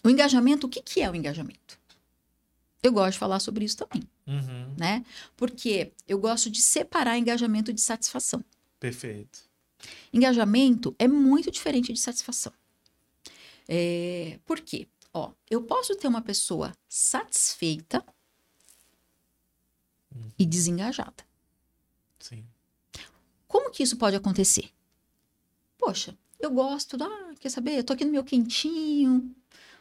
[0.03, 1.79] o engajamento, o que, que é o engajamento?
[2.83, 4.73] Eu gosto de falar sobre isso também, Uhum.
[4.77, 5.05] né?
[5.37, 8.43] Porque eu gosto de separar engajamento de satisfação.
[8.79, 9.39] Perfeito.
[10.11, 12.51] Engajamento é muito diferente de satisfação.
[13.67, 14.87] É, por quê?
[15.13, 18.03] Ó, eu posso ter uma pessoa satisfeita
[20.37, 21.23] e desengajada.
[22.19, 22.45] Sim.
[23.47, 24.69] Como que isso pode acontecer?
[25.77, 27.77] Poxa, eu gosto, ah, quer saber?
[27.77, 29.33] Eu tô aqui no meu quentinho,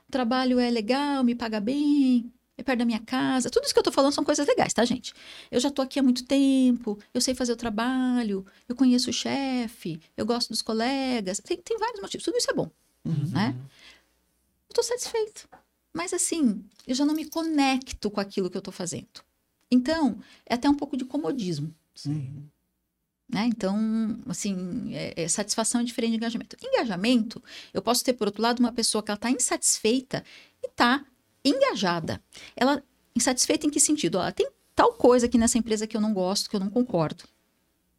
[0.09, 3.51] o trabalho é legal, me paga bem, é perto da minha casa.
[3.51, 5.13] Tudo isso que eu tô falando são coisas legais, tá, gente?
[5.51, 9.13] Eu já tô aqui há muito tempo, eu sei fazer o trabalho, eu conheço o
[9.13, 11.41] chefe, eu gosto dos colegas.
[11.41, 12.71] Tem, tem vários motivos, tudo isso é bom,
[13.05, 13.27] Uhum.
[13.33, 13.57] né?
[14.69, 15.49] Eu tô satisfeito.
[15.93, 19.25] Mas assim, eu já não me conecto com aquilo que eu tô fazendo.
[19.71, 21.75] Então, é até um pouco de comodismo.
[21.95, 22.49] Sim.
[23.29, 23.47] Né?
[23.47, 23.77] Então,
[24.29, 26.57] assim, é- é satisfação é diferente de engajamento.
[26.63, 27.43] Engajamento,
[27.73, 30.25] eu posso ter, por outro lado, uma pessoa que ela está insatisfeita
[30.63, 31.05] e está
[31.45, 32.23] engajada.
[32.57, 32.83] Ela,
[33.15, 34.19] insatisfeita em que sentido?
[34.19, 37.25] Ela tem tal coisa aqui nessa empresa que eu não gosto, que eu não concordo.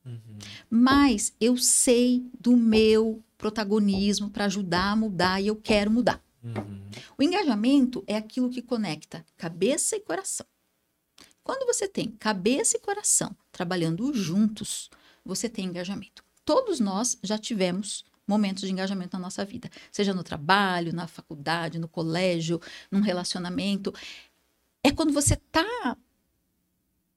[0.06, 0.38] Uhum.
[0.70, 6.22] Mas eu sei do meu protagonismo para ajudar a mudar e eu quero mudar.
[6.44, 6.82] Uhum.
[7.18, 10.46] O engajamento é aquilo que conecta cabeça e coração.
[11.44, 14.90] Quando você tem cabeça e coração trabalhando juntos,
[15.26, 16.24] você tem engajamento.
[16.46, 21.78] Todos nós já tivemos momentos de engajamento na nossa vida, seja no trabalho, na faculdade,
[21.80, 23.94] no colégio, num relacionamento.
[24.84, 25.98] É quando você está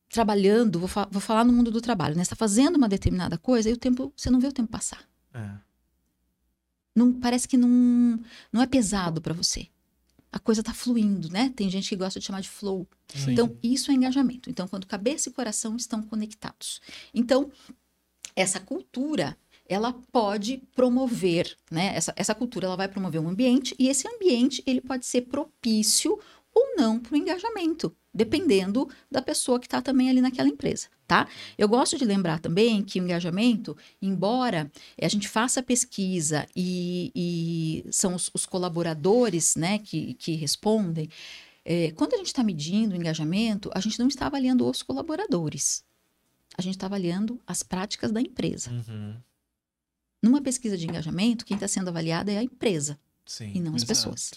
[0.08, 2.22] trabalhando, vou, fa- vou falar no mundo do trabalho, né?
[2.22, 5.50] Está fazendo uma determinada coisa e o tempo, você não vê o tempo passar É.
[6.94, 8.20] não parece que não,
[8.52, 9.66] não é pesado para você.
[10.30, 11.52] A coisa tá fluindo, né?
[11.54, 12.88] Tem gente que gosta de chamar de flow.
[13.08, 13.32] Sim.
[13.32, 14.50] Então, isso é engajamento.
[14.50, 16.80] Então, quando cabeça e coração estão conectados.
[17.12, 17.50] Então,
[18.34, 19.36] essa cultura,
[19.68, 21.94] ela pode promover, né?
[21.94, 26.18] Essa, essa cultura, ela vai promover um ambiente e esse ambiente, ele pode ser propício
[26.54, 31.26] ou não para o engajamento, dependendo da pessoa que está também ali naquela empresa, tá?
[31.58, 37.84] Eu gosto de lembrar também que o engajamento, embora a gente faça pesquisa e, e
[37.90, 41.08] são os, os colaboradores, né, que, que respondem,
[41.64, 45.82] é, quando a gente está medindo o engajamento, a gente não está avaliando os colaboradores.
[46.56, 48.70] A gente está avaliando as práticas da empresa.
[48.70, 49.16] Uhum.
[50.24, 53.52] Numa pesquisa de engajamento, quem está sendo avaliada é a empresa Sim.
[53.54, 53.88] e não as Exato.
[53.88, 54.30] pessoas.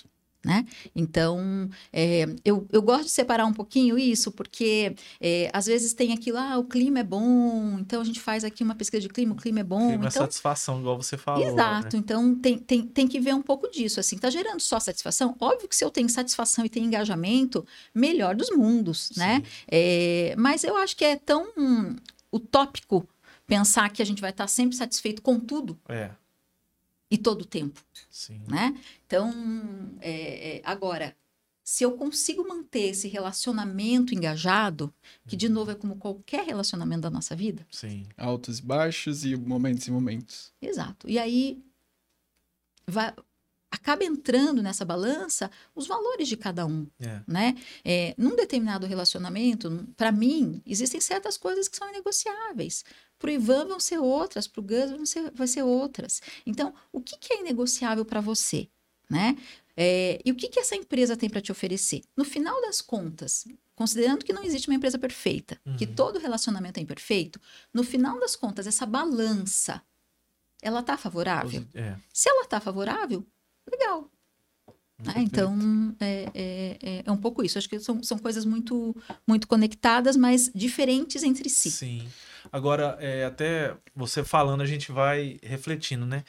[0.46, 0.66] Né?
[0.96, 6.14] Então, é, eu, eu gosto de separar um pouquinho isso, porque é, às vezes tem
[6.14, 9.34] aquilo, ah, o clima é bom, então a gente faz aqui uma pesquisa de clima,
[9.34, 9.90] o clima é bom.
[9.90, 11.46] Clima é então, satisfação, igual você falou.
[11.46, 12.02] Exato, Né?
[12.02, 15.36] então tem, tem, tem que ver um pouco disso, assim, tá gerando só satisfação?
[15.40, 19.38] Óbvio que se eu tenho satisfação e tenho engajamento, melhor dos mundos, né?
[19.38, 19.44] Sim.
[19.70, 21.48] É, mas eu acho que é tão
[22.32, 23.08] utópico
[23.48, 26.12] pensar que a gente vai estar sempre satisfeito com tudo É,
[27.10, 27.82] e todo o tempo,
[28.12, 28.42] sim.
[28.48, 28.78] né?
[29.08, 29.32] Então,
[30.02, 31.16] é, é, agora,
[31.64, 34.94] se eu consigo manter esse relacionamento engajado,
[35.26, 38.06] que de novo é como qualquer relacionamento da nossa vida, Sim.
[38.18, 40.54] Altos e baixos e momentos e momentos.
[40.62, 41.10] Exato.
[41.10, 41.62] E aí
[42.86, 43.14] vai-
[43.88, 47.22] acaba entrando nessa balança os valores de cada um, É.
[47.26, 47.56] né?
[47.86, 52.84] É, num determinado relacionamento, para mim, existem certas coisas que são inegociáveis.
[53.18, 56.22] Para o Ivan vão ser outras, para o Gus vão ser, vai ser outras.
[56.46, 58.68] Então, o que, que é inegociável para você,
[59.10, 59.38] né?
[59.76, 62.02] É, e o que, que essa empresa tem para te oferecer?
[62.16, 63.46] No final das contas,
[63.76, 65.96] considerando que não existe uma empresa perfeita, que Uhum.
[65.96, 67.40] todo relacionamento é imperfeito,
[67.74, 69.82] no final das contas, essa balança,
[70.62, 71.64] ela tá favorável?
[71.74, 71.96] É.
[72.12, 73.26] Se ela tá favorável,
[73.72, 74.10] legal.
[75.04, 75.14] né?
[75.18, 77.58] Então, é, é, é- é um pouco isso.
[77.58, 78.96] Acho que são, são coisas muito,
[79.28, 81.70] muito conectadas, mas diferentes entre si.
[81.70, 82.08] Sim.
[82.52, 86.24] Agora, é, até você falando, a gente vai refletindo, né?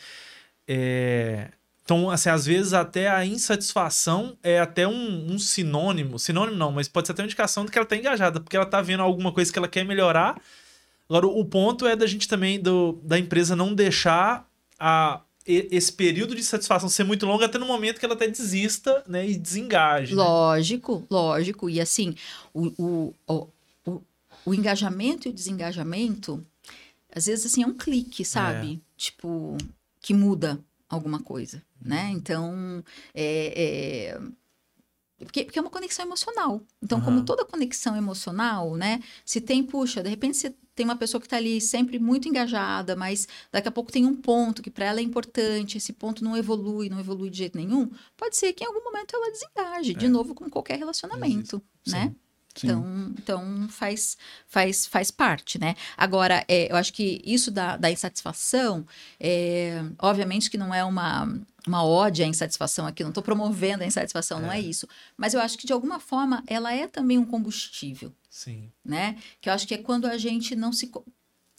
[0.67, 1.51] É,
[1.85, 6.19] Então, assim, às vezes até a insatisfação é até um, um sinônimo.
[6.19, 8.67] Sinônimo não, mas pode ser até uma indicação de que ela tá engajada, porque ela
[8.67, 10.39] tá vendo alguma coisa que ela quer melhorar.
[11.09, 14.47] Agora, o ponto é da gente também, do, da empresa não deixar
[14.79, 19.03] a, esse período de satisfação ser muito longo até no momento que ela até desista,
[19.09, 19.29] né?
[19.29, 20.15] E desengaje.
[20.15, 20.23] né?
[20.23, 21.71] Lógico, lógico.
[21.71, 22.15] E assim,
[22.53, 23.15] o, o,
[23.87, 24.03] o,
[24.45, 26.45] o, engajamento e o desengajamento,
[27.15, 28.83] às vezes, assim, é um clique, sabe?
[28.97, 29.57] Tipo,
[30.01, 30.59] que muda
[30.89, 32.11] alguma coisa, né?
[32.13, 32.85] Então,
[33.15, 34.15] é...
[34.17, 34.21] é-
[35.19, 36.63] Porque, porque é uma conexão emocional.
[36.83, 37.25] Então, como Aham.
[37.25, 39.01] toda conexão emocional, né?
[39.25, 42.95] Se tem, puxa, de repente você tem uma pessoa que está ali sempre muito engajada,
[42.95, 46.37] mas daqui a pouco tem um ponto que para ela é importante, esse ponto não
[46.37, 50.07] evolui, não evolui de jeito nenhum, pode ser que em algum momento ela desengaje, de
[50.07, 50.09] É.
[50.09, 52.15] novo, com qualquer relacionamento, né?
[52.55, 52.67] Sim.
[52.69, 55.77] Então, então faz, faz, faz parte, né?
[55.97, 58.85] Agora, é, eu acho que isso da, da insatisfação,
[59.21, 61.27] é, obviamente que não é uma,
[61.69, 64.61] uma ode à insatisfação aqui, não estou promovendo a insatisfação, não é É.
[64.63, 64.89] isso.
[65.17, 68.71] Mas eu acho que, de alguma forma, ela é também um combustível, Sim.
[68.85, 69.17] né?
[69.41, 70.91] Que eu acho que é quando a gente não se...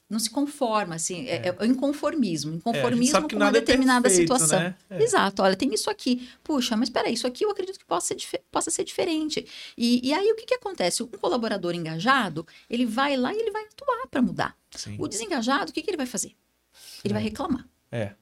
[0.09, 2.51] não se conforma, assim, é, é o inconformismo.
[2.51, 4.59] É, Inconformismo que com uma é determinada perfeito, situação.
[4.59, 4.75] né?
[4.89, 5.03] É.
[5.03, 6.27] Exato, olha, tem isso aqui.
[6.43, 9.45] Puxa, mas peraí, isso aqui eu acredito que possa ser, possa ser diferente.
[9.77, 11.03] E, e aí o que, que acontece?
[11.03, 14.57] Um colaborador engajado, ele vai lá e ele vai atuar para mudar.
[14.75, 14.95] Sim.
[14.97, 16.31] O desengajado, o que, que ele vai fazer?
[17.05, 17.67] Ele vai reclamar.
[17.91, 18.13] É,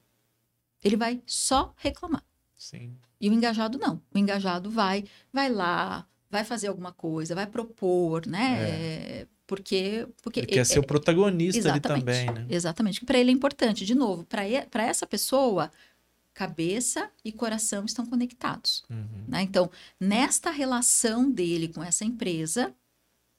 [0.82, 2.24] Ele vai só reclamar.
[2.56, 2.96] sim.
[3.20, 4.00] E o engajado não.
[4.14, 8.60] O engajado vai, vai lá, vai fazer alguma coisa, vai propor, né?
[8.60, 12.46] É, Porque, porque Ele quer ser o protagonista ali também, né?
[12.48, 13.04] Exatamente.
[13.04, 13.84] Para ele é importante.
[13.84, 15.70] De novo, para essa pessoa,
[16.32, 18.84] cabeça e coração estão conectados.
[18.88, 19.24] Uhum.
[19.26, 19.42] Né?
[19.42, 22.72] Então, nesta relação dele com essa empresa,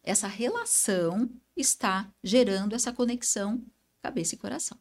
[0.04, 3.64] essa relação está gerando essa conexão
[4.02, 4.78] cabeça e coração.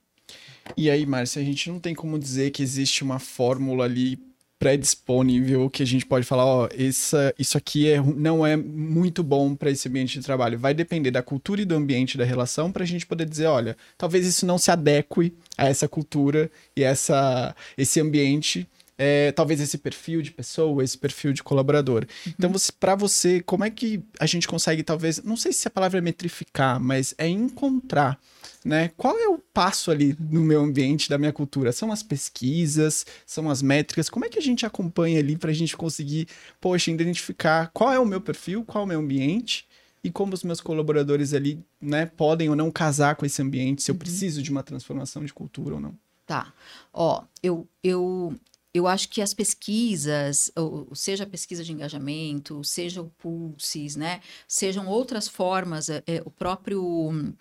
[0.76, 4.18] E aí, Márcia, a gente não tem como dizer que existe uma fórmula ali
[4.58, 9.54] pré-disponível que a gente pode falar, ó, essa, isso aqui é, não é muito bom
[9.54, 10.58] para esse ambiente de trabalho.
[10.58, 13.76] Vai depender da cultura e do ambiente da relação para a gente poder dizer, olha,
[13.96, 18.68] talvez isso não se adeque a essa cultura e essa, esse ambiente.
[18.98, 22.04] É, talvez esse perfil de pessoa, esse perfil de colaborador.
[22.26, 25.70] Então, você, para você, como é que a gente consegue, talvez, não sei se a
[25.70, 28.18] palavra é metrificar, mas é encontrar
[28.64, 28.90] né?
[28.96, 31.72] Qual é o passo ali no meu ambiente, da minha cultura?
[31.72, 34.10] São as pesquisas, são as métricas?
[34.10, 36.28] Como é que a gente acompanha ali para a gente conseguir,
[36.60, 39.66] poxa, identificar qual é o meu perfil, qual é o meu ambiente
[40.02, 43.90] e como os meus colaboradores ali, né, podem ou não casar com esse ambiente, se
[43.90, 45.94] eu preciso de uma transformação de cultura ou não?
[46.26, 46.52] Tá.
[46.92, 48.38] Ó, eu, eu,
[48.78, 54.20] eu acho que as pesquisas, ou, seja a pesquisa de engajamento, seja o Pulses, né?
[54.46, 57.34] Sejam outras formas, é, o próprio.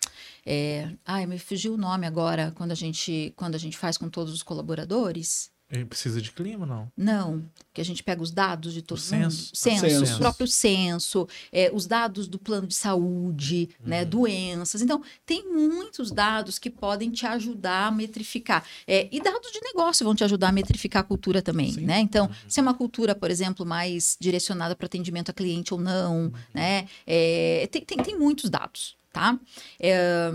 [0.44, 4.08] É, ai, me fugiu o nome agora, quando a gente, quando a gente faz com
[4.08, 5.50] todos os colaboradores.
[5.70, 6.90] Ele precisa de clima, não?
[6.96, 9.30] Não, que a gente pega os dados de todo O mundo.
[9.30, 9.50] censo.
[9.54, 10.14] Censo, Censo.
[10.14, 14.80] o próprio censo, é, os dados do plano de saúde, né, doenças.
[14.80, 18.64] Então, tem muitos dados que podem te ajudar a metrificar.
[18.86, 21.82] É, e dados de negócio vão te ajudar a metrificar a cultura também, Sim.
[21.82, 22.00] né?
[22.00, 26.32] Então, se é uma cultura, por exemplo, mais direcionada para atendimento a cliente ou não,
[26.54, 26.88] né?
[27.06, 29.38] É, tem, tem, tem muitos dados, tá?
[29.78, 30.32] É,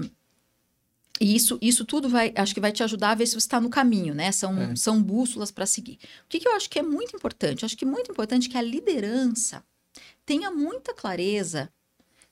[1.21, 3.61] e isso, isso tudo vai, acho que vai te ajudar a ver se você está
[3.61, 4.31] no caminho, né?
[4.31, 4.75] São, É.
[4.75, 5.99] são bússolas para seguir.
[6.25, 7.63] O que, que eu acho que é muito importante?
[7.63, 9.63] Eu acho que é muito importante que a liderança
[10.25, 11.71] tenha muita clareza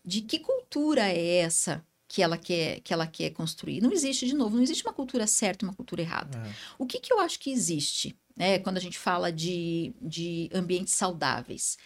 [0.04, 3.80] de que cultura é essa que ela quer, que ela quer construir.
[3.82, 6.38] Não existe, de novo, não existe uma cultura certa e uma cultura errada.
[6.38, 6.52] É.
[6.78, 10.94] O que, que eu acho que existe, né, quando a gente fala de, de ambientes
[10.96, 11.78] saudáveis?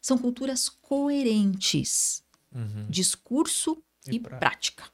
[0.00, 2.22] São culturas coerentes,
[2.54, 2.86] Uhum.
[2.90, 4.38] discurso E e, prática.
[4.38, 4.84] prática.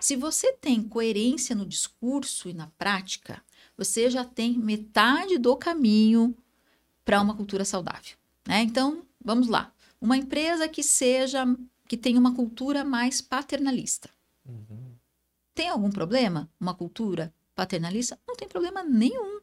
[0.00, 3.42] Se você tem coerência no discurso e na prática,
[3.76, 6.36] você já tem metade do caminho
[7.04, 8.16] para uma cultura saudável.
[8.46, 8.62] Né?
[8.62, 9.72] Então, vamos lá.
[10.00, 11.44] Uma empresa que seja
[11.86, 14.10] que tenha uma cultura mais paternalista.
[14.46, 14.94] Uhum.
[15.54, 16.50] Tem algum problema?
[16.58, 18.18] Uma cultura paternalista?
[18.26, 19.40] Não tem problema nenhum.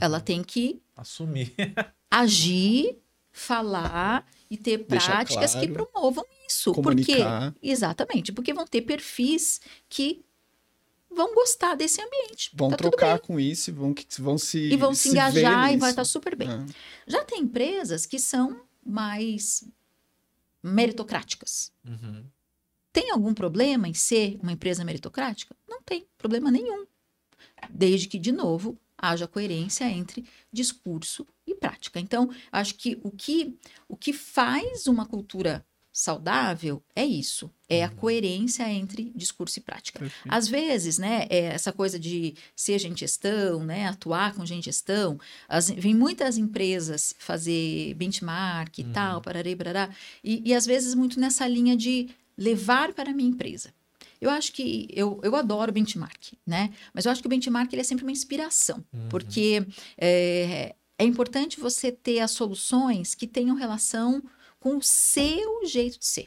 [0.00, 1.54] Ela tem que Assumir.
[2.10, 2.98] agir,
[3.30, 5.86] falar e ter práticas que claro.
[5.86, 6.72] promovam isso.
[6.72, 7.52] Comunicar.
[7.52, 10.24] Porque, exatamente, porque vão ter perfis que
[11.10, 12.50] vão gostar desse ambiente.
[12.54, 14.58] Vão Tá trocar com isso e vão, vão se.
[14.58, 16.50] E vão se, ver engajar e vai estar super bem.
[16.50, 16.66] É.
[17.06, 19.64] Já tem empresas que são mais
[20.62, 21.72] meritocráticas.
[21.86, 22.24] Uhum.
[22.92, 25.56] Tem algum problema em ser uma empresa meritocrática?
[25.68, 26.86] Não tem problema nenhum.
[27.70, 32.00] Desde que, de novo, haja coerência entre discurso e prática.
[32.00, 37.88] Então, acho que o que, o que faz uma cultura saudável é isso: é a
[37.88, 40.00] coerência entre discurso e prática.
[40.00, 40.28] Perfeito.
[40.28, 45.18] Às vezes, né, é essa coisa de ser gente gestão, né, atuar com gente gestão,
[45.48, 49.88] as, vem muitas empresas fazer benchmark e tal, pararei, parará,
[50.22, 53.72] e, e às vezes muito nessa linha de levar para a minha empresa.
[54.20, 56.72] Eu acho que eu, eu adoro benchmark, né?
[56.92, 59.64] Mas eu acho que o benchmark ele é sempre uma inspiração, porque
[59.96, 64.22] é, é importante você ter as soluções que tenham relação
[64.64, 66.26] com o seu jeito de ser.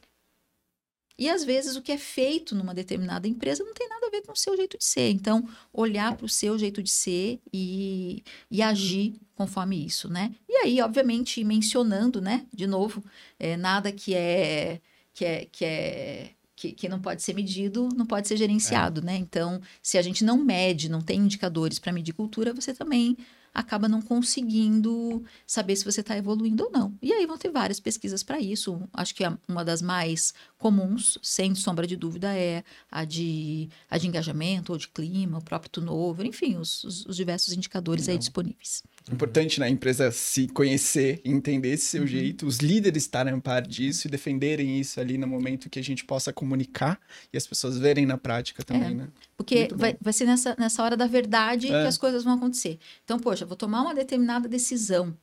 [1.17, 4.21] E às vezes o que é feito numa determinada empresa não tem nada a ver
[4.21, 5.09] com o seu jeito de ser.
[5.09, 10.35] Então, olhar para o seu jeito de ser e, e agir conforme isso, né?
[10.47, 12.45] E aí, obviamente, mencionando, né?
[12.53, 13.03] De novo,
[13.39, 14.79] é, nada que é
[15.15, 19.15] que é que é que, que não pode ser medido, não pode ser gerenciado, né?
[19.15, 23.17] Então, se a gente não mede, não tem indicadores para medir cultura, você também
[23.57, 26.95] acaba não conseguindo saber se você está evoluindo ou não.
[27.01, 28.79] E aí vão ter várias pesquisas para isso.
[28.93, 34.07] Acho que uma das mais comuns, sem sombra de dúvida, é a de, a de
[34.07, 38.83] engajamento ou de clima, o próprio turnover, enfim, os, os, os diversos indicadores aí disponíveis.
[39.11, 39.67] Importante, né?
[39.67, 42.07] A empresa se conhecer, entender esse seu uhum.
[42.07, 45.83] jeito, os líderes estarem a par disso e defenderem isso ali no momento que a
[45.83, 46.99] gente possa comunicar
[47.31, 49.07] e as pessoas verem na prática também, é, né?
[49.35, 51.69] Porque vai, vai ser nessa, nessa hora da verdade é.
[51.69, 52.77] que as coisas vão acontecer.
[53.03, 55.17] Então, poxa, vou tomar uma determinada decisão.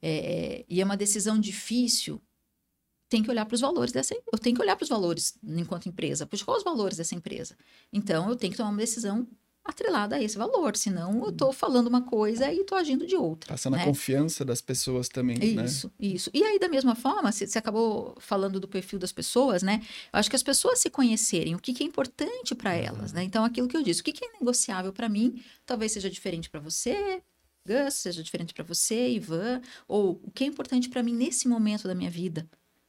[0.00, 2.22] É, e é uma decisão difícil,
[3.08, 5.88] tem que olhar para os valores dessa eu tenho que olhar para os valores enquanto
[5.88, 7.56] empresa quais os valores dessa empresa
[7.92, 9.26] então eu tenho que tomar uma decisão
[9.68, 13.52] atrelada a esse valor, senão eu estou falando uma coisa e estou agindo de outra.
[13.52, 13.82] Passando né?
[13.82, 15.64] a confiança das pessoas também, isso, né?
[15.64, 16.30] Isso, isso.
[16.32, 19.80] E aí, da mesma forma, você, você acabou falando do perfil das pessoas, né?
[20.12, 22.76] Eu acho que as pessoas se conhecerem, o que, que é importante para uhum.
[22.76, 23.22] elas, né?
[23.22, 26.48] Então, aquilo que eu disse, o que, que é negociável para mim, talvez seja diferente
[26.48, 27.22] para você,
[27.66, 31.88] Gus, seja diferente para você, Ivan, ou o que é importante para mim nesse momento
[31.88, 32.48] da minha vida,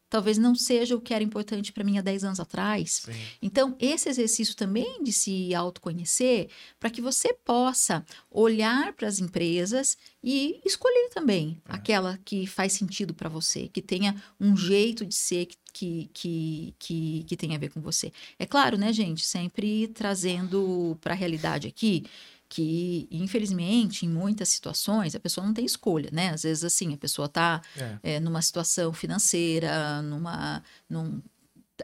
[0.09, 3.01] talvez não seja o que era importante para mim há 10 anos atrás.
[3.05, 3.11] Sim.
[3.41, 6.49] Então, esse exercício também de se autoconhecer,
[6.79, 11.73] para que você possa olhar para as empresas e escolher também é.
[11.73, 17.23] aquela que faz sentido para você, que tenha um jeito de ser que, que, que,
[17.27, 18.11] que tenha a ver com você.
[18.39, 19.25] É claro, né, gente?
[19.25, 22.03] Sempre trazendo para a realidade aqui
[22.49, 26.29] que, infelizmente, em muitas situações, a pessoa não tem escolha, né?
[26.29, 28.15] Às vezes, assim, a pessoa está é.
[28.15, 30.63] é, numa situação financeira, numa.
[30.89, 31.21] Num,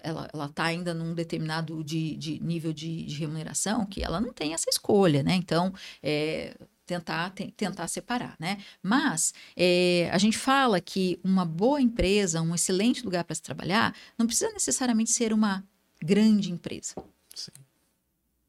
[0.01, 4.53] ela está ainda num determinado de, de nível de, de, remuneração que ela não tem
[4.53, 5.35] essa escolha, né?
[5.35, 6.55] Então, é,
[6.85, 8.57] tentar, tentar separar, né?
[8.81, 13.95] Mas é, a gente fala que uma boa empresa, um excelente lugar para se trabalhar,
[14.17, 15.63] não precisa necessariamente ser uma
[16.01, 16.95] grande empresa.
[17.35, 17.51] Sim.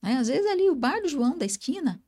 [0.02, 0.16] Né?
[0.16, 2.02] Às vezes ali o bar do João da esquina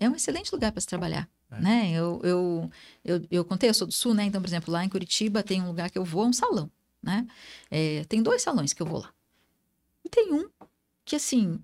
[0.00, 1.28] é um excelente lugar para se trabalhar.
[1.50, 1.60] É.
[1.60, 1.92] Né?
[1.92, 2.70] Eu, eu,
[3.04, 4.24] eu, eu contei, eu sou do Sul, né?
[4.24, 6.70] Então, por exemplo, lá em Curitiba tem um lugar que eu vou, é um salão,
[7.02, 7.26] né?
[7.70, 9.12] É, tem dois salões que eu vou lá.
[10.04, 10.48] E tem um
[11.04, 11.60] que, assim,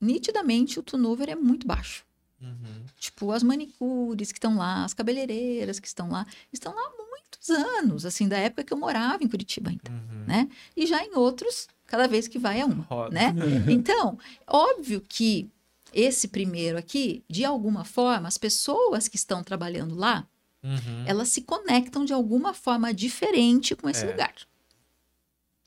[0.00, 2.04] nitidamente o turnover é muito baixo.
[2.40, 2.84] Uhum.
[2.98, 7.50] Tipo, as manicures que estão lá, as cabeleireiras que estão lá, estão lá há muitos
[7.50, 10.24] anos, assim, da época que eu morava em Curitiba ainda, uhum.
[10.26, 10.48] né?
[10.76, 13.14] E já em outros, cada vez que vai é uma, Roda.
[13.14, 13.34] né?
[13.68, 15.48] Então, óbvio que
[15.96, 20.28] esse primeiro aqui, de alguma forma, as pessoas que estão trabalhando lá,
[20.62, 21.04] uhum.
[21.06, 24.10] elas se conectam de alguma forma diferente com esse é.
[24.10, 24.34] lugar.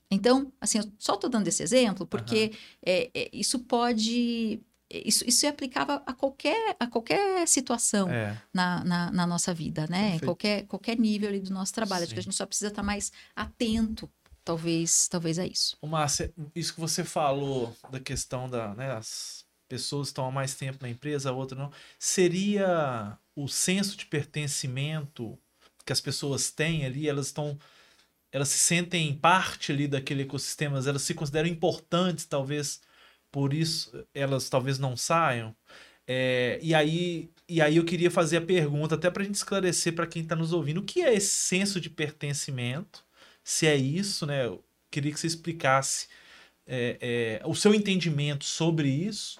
[0.08, 2.58] Então, assim, eu só estou dando esse exemplo porque uhum.
[2.86, 4.60] é, é, isso pode.
[4.88, 8.36] Isso, isso é aplicável a qualquer, a qualquer situação é.
[8.52, 10.18] na, na, na, nossa vida, né?
[10.18, 12.00] Qualquer, qualquer nível ali do nosso trabalho.
[12.00, 12.06] Sim.
[12.06, 14.10] Acho que a gente só precisa estar mais atento
[14.44, 15.76] talvez talvez a isso.
[15.80, 20.54] O Márcia, isso que você falou da questão da, né, as pessoas estão há mais
[20.54, 21.72] tempo na empresa, a outra não.
[21.98, 25.38] Seria o senso de pertencimento
[25.86, 27.58] que as pessoas têm ali, elas estão
[28.32, 32.80] elas se sentem parte ali daquele ecossistema, elas se consideram importantes, talvez
[33.30, 35.54] por isso elas talvez não saiam.
[36.06, 39.94] É, e aí e aí eu queria fazer a pergunta até para a gente esclarecer
[39.94, 43.04] para quem está nos ouvindo o que é esse senso de pertencimento,
[43.44, 44.46] se é isso, né?
[44.46, 46.08] Eu queria que você explicasse
[46.66, 49.39] é, é, o seu entendimento sobre isso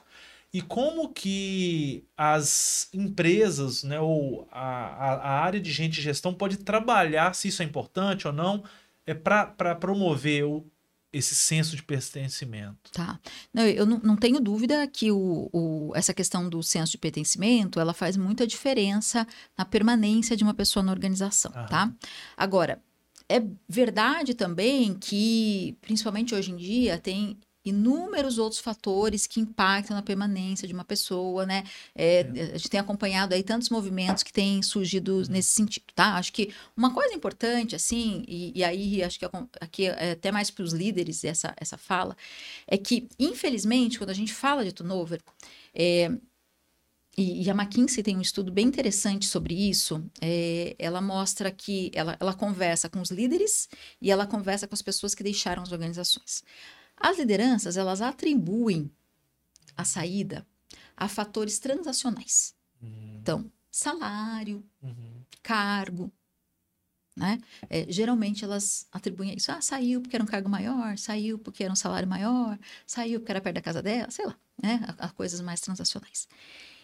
[0.52, 6.56] e como que as empresas, né, ou a, a área de gente de gestão pode
[6.58, 8.64] trabalhar, se isso é importante ou não,
[9.06, 10.66] é para promover o,
[11.12, 12.90] esse senso de pertencimento.
[12.92, 13.20] Tá.
[13.54, 17.78] Não, eu não, não tenho dúvida que o, o, essa questão do senso de pertencimento,
[17.78, 19.26] ela faz muita diferença
[19.56, 21.66] na permanência de uma pessoa na organização, Aham.
[21.66, 21.92] tá?
[22.36, 22.82] Agora,
[23.28, 30.02] é verdade também que, principalmente hoje em dia, tem inúmeros outros fatores que impactam na
[30.02, 31.64] permanência de uma pessoa, né?
[31.94, 32.42] É, é.
[32.54, 35.24] A gente tem acompanhado aí tantos movimentos que têm surgido uhum.
[35.28, 36.16] nesse sentido, tá?
[36.16, 39.26] Acho que uma coisa importante, assim, e, e aí acho que
[39.60, 42.16] aqui é até mais para os líderes essa, essa fala,
[42.66, 45.20] é que, infelizmente, quando a gente fala de turnover,
[45.74, 46.10] é,
[47.16, 50.02] e, e, a McKinsey tem um estudo bem interessante sobre isso.
[50.22, 53.68] É, ela mostra que ela, ela conversa com os líderes
[54.00, 56.42] e ela conversa com as pessoas que deixaram as organizações.
[57.00, 58.90] As lideranças, elas atribuem
[59.76, 60.46] a saída
[61.00, 62.54] a fatores transacionais.
[62.82, 63.18] Uhum.
[63.20, 65.24] Então, salário, uhum.
[65.42, 66.12] cargo,
[67.16, 67.40] né?
[67.70, 69.50] É, geralmente elas atribuem isso.
[69.50, 73.32] Ah, saiu porque era um cargo maior, saiu porque era um salário maior, saiu porque
[73.32, 74.80] era perto da casa dela, sei lá, né?
[74.98, 76.28] A, a coisas mais transacionais.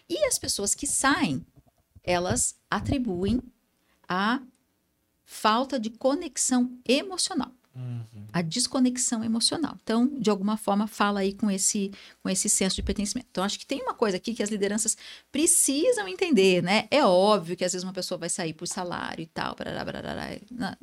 [0.09, 1.45] E as pessoas que saem,
[2.03, 3.41] elas atribuem
[4.07, 4.41] a
[5.23, 7.51] falta de conexão emocional.
[7.77, 8.25] Uhum.
[8.33, 9.77] a desconexão emocional.
[9.83, 11.91] Então, de alguma forma, fala aí com esse,
[12.23, 13.27] com esse senso de pertencimento.
[13.29, 14.97] Então, acho que tem uma coisa aqui que as lideranças
[15.31, 16.87] precisam entender, né?
[16.89, 20.15] É óbvio que às vezes uma pessoa vai sair por salário e tal, barará, barará,
[20.51, 20.77] na-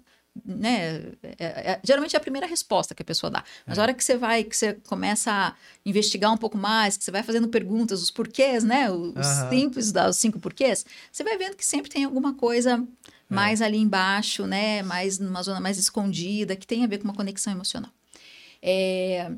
[0.44, 1.12] né?
[1.38, 3.44] É- é- geralmente é a primeira resposta que a pessoa dá.
[3.66, 7.04] Mas a hora que você vai, que você começa a investigar um pouco mais, que
[7.04, 8.90] você vai fazendo perguntas, os porquês, né?
[8.90, 9.50] Os Aham.
[9.50, 12.84] simples, os cinco porquês, você vai vendo que sempre tem alguma coisa
[13.28, 14.82] mais ali embaixo, né?
[14.82, 17.90] Mais numa zona mais escondida, que tem a ver com uma conexão emocional.
[18.62, 19.30] É,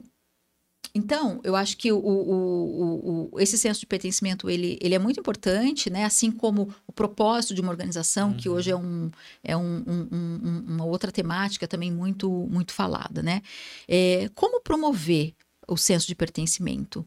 [0.95, 5.21] Então, eu acho que o, o- o- esse senso de pertencimento ele, ele é muito
[5.21, 6.05] importante, né?
[6.05, 9.11] Assim como o propósito de uma organização, que hoje é, um,
[9.45, 13.43] é um- um- um- uma outra temática também muito, muito falada, né?
[13.87, 15.35] É, como promover
[15.69, 17.07] o senso de pertencimento?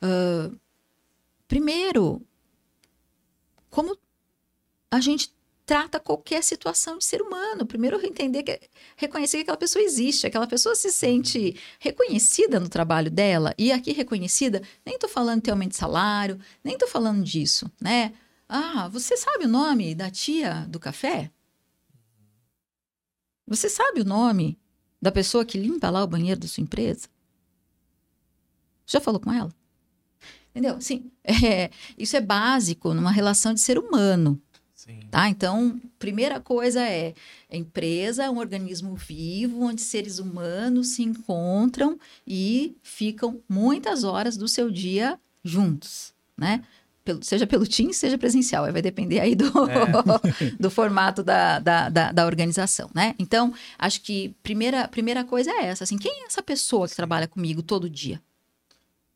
[0.00, 0.50] Ah,
[1.46, 2.22] primeiro,
[3.68, 3.98] como
[4.90, 5.30] a gente
[5.66, 7.66] trata qualquer situação de ser humano.
[7.66, 8.60] Primeiro, entender que
[8.96, 13.52] reconhecer que aquela pessoa existe, aquela pessoa se sente reconhecida no trabalho dela.
[13.58, 18.14] E aqui reconhecida, nem tô falando de aumento de salário, nem tô falando disso, né?
[18.48, 21.32] Ah, você sabe o nome da tia do café?
[23.44, 24.58] Você sabe o nome
[25.02, 27.08] da pessoa que limpa lá o banheiro da sua empresa?
[28.86, 29.52] Já falou com ela?
[30.50, 30.80] Entendeu?
[30.80, 34.40] Sim, é, isso é básico numa relação de ser humano.
[34.86, 35.00] Sim.
[35.10, 35.28] Tá?
[35.28, 37.12] Então, primeira coisa é,
[37.50, 44.36] a empresa é um organismo vivo onde seres humanos se encontram e ficam muitas horas
[44.36, 46.62] do seu dia juntos, né?
[47.04, 49.44] Pelo- seja pelo Teams, seja presencial, aí vai depender aí do,
[50.58, 53.14] do formato da, da, da, da organização, né?
[53.18, 57.26] Então, acho que primeira, primeira coisa é essa, assim, quem é essa pessoa que trabalha
[57.28, 58.20] comigo todo dia?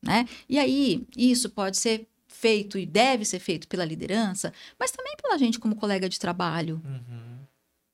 [0.02, 0.26] Né?
[0.48, 2.06] E aí, isso pode ser
[2.40, 6.80] feito e deve ser feito pela liderança, mas também pela gente como colega de trabalho.
[6.84, 7.38] Uhum.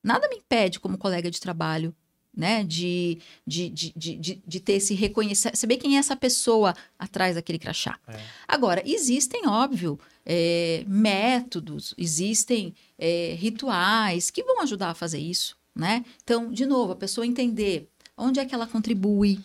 [0.03, 1.93] Nada me impede, como colega de trabalho,
[2.33, 7.35] né, de, de, de, de, de, ter esse reconhecer, saber quem é essa pessoa atrás
[7.35, 7.99] daquele crachá.
[8.07, 8.21] É.
[8.47, 16.05] Agora, existem, óbvio, é, métodos, existem é, rituais que vão ajudar a fazer isso, né?
[16.23, 19.41] Então, de novo, a pessoa entender onde é que ela contribui,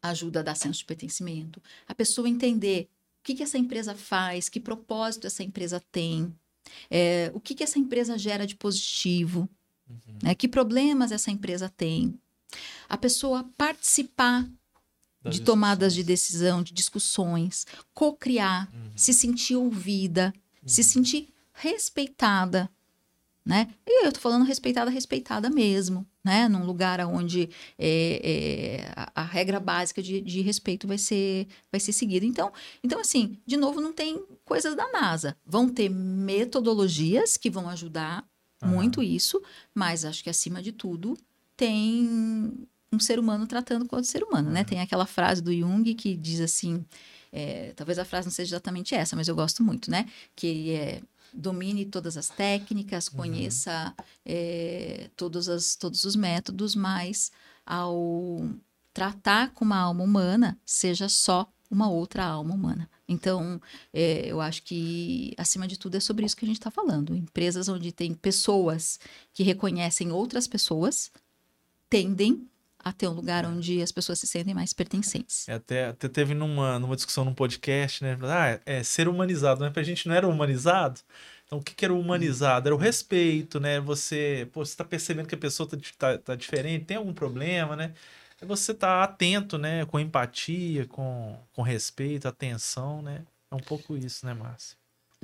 [0.00, 1.62] ajuda a dar senso de pertencimento.
[1.86, 2.88] A pessoa entender
[3.22, 6.34] que, que essa empresa faz, que propósito essa empresa tem,
[6.90, 9.48] é, o que, que essa empresa gera de positivo,
[9.88, 10.18] Uhum.
[10.22, 10.34] né?
[10.34, 12.18] que problemas essa empresa tem.
[12.88, 14.48] A pessoa participar
[15.22, 16.06] Das de tomadas de discussões.
[16.06, 18.90] decisão, de discussões, co-criar, Uhum.
[18.96, 20.32] se sentir ouvida,
[20.66, 20.86] se Uhum.
[20.88, 22.68] sentir respeitada,
[23.44, 23.68] né?
[23.86, 26.48] E eu tô falando respeitada, respeitada mesmo, né?
[26.48, 31.80] Num lugar onde é, é, a, a regra básica de, de respeito vai ser, vai
[31.80, 32.24] ser seguida.
[32.24, 35.36] Então, então, assim, de novo, não tem coisas da NASA.
[35.44, 38.24] Vão ter metodologias que vão ajudar
[38.62, 38.72] Aham.
[38.72, 39.42] muito isso,
[39.74, 41.16] mas acho que acima de tudo
[41.56, 44.60] tem um ser humano tratando com outro ser humano, né?
[44.60, 44.68] Aham.
[44.68, 46.84] Tem aquela frase do Jung que diz assim,
[47.32, 50.06] é, talvez a frase não seja exatamente essa, mas eu gosto muito, né?
[50.36, 51.02] Que é
[51.32, 53.16] domine todas as técnicas, Uhum.
[53.16, 57.30] conheça é, todos, as, todos os métodos, mas
[57.64, 58.48] ao
[58.92, 62.88] tratar com uma alma humana, seja só uma outra alma humana.
[63.08, 63.60] Então,
[63.92, 67.16] é, eu acho que, acima de tudo, é sobre isso que a gente está falando.
[67.16, 69.00] Empresas onde tem pessoas
[69.32, 71.10] que reconhecem outras pessoas
[71.88, 72.48] tendem
[72.84, 75.48] a ter um lugar onde as pessoas se sentem mais pertencentes.
[75.48, 78.18] É, Até, até teve numa, numa discussão num podcast, né?
[78.22, 79.70] Ah, é ser humanizado, né?
[79.70, 81.00] Pra gente não era humanizado.
[81.46, 82.68] Então, o que, que era humanizado?
[82.68, 83.78] Era o respeito, né?
[83.80, 87.76] Você, pô, você tá percebendo que a pessoa tá, tá, tá diferente, tem algum problema,
[87.76, 87.92] né?
[88.40, 89.84] É você tá atento, né?
[89.86, 93.22] Com empatia, com, com respeito, atenção, né?
[93.50, 94.81] É um pouco isso, né, Márcia?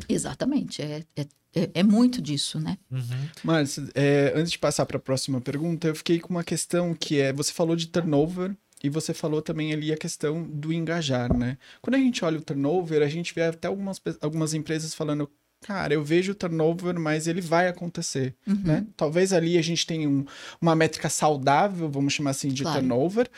[0.09, 0.83] Exatamente.
[0.83, 2.77] É, é, é, é muito disso, né?
[2.91, 3.29] Uhum.
[3.43, 7.21] Mas, é, antes de passar para a próxima pergunta, eu fiquei com uma questão que
[7.21, 11.59] é: você falou de turnover e você falou também ali a questão do engajar, né?
[11.81, 15.29] Quando a gente olha o turnover, a gente vê até algumas, algumas empresas falando.
[15.63, 18.61] Cara, eu vejo o turnover, mas ele vai acontecer, Uhum.
[18.63, 18.87] né?
[18.97, 20.25] Talvez ali a gente tenha um-
[20.61, 22.79] uma métrica saudável, vamos chamar assim, de Claro.
[22.79, 23.29] turnover,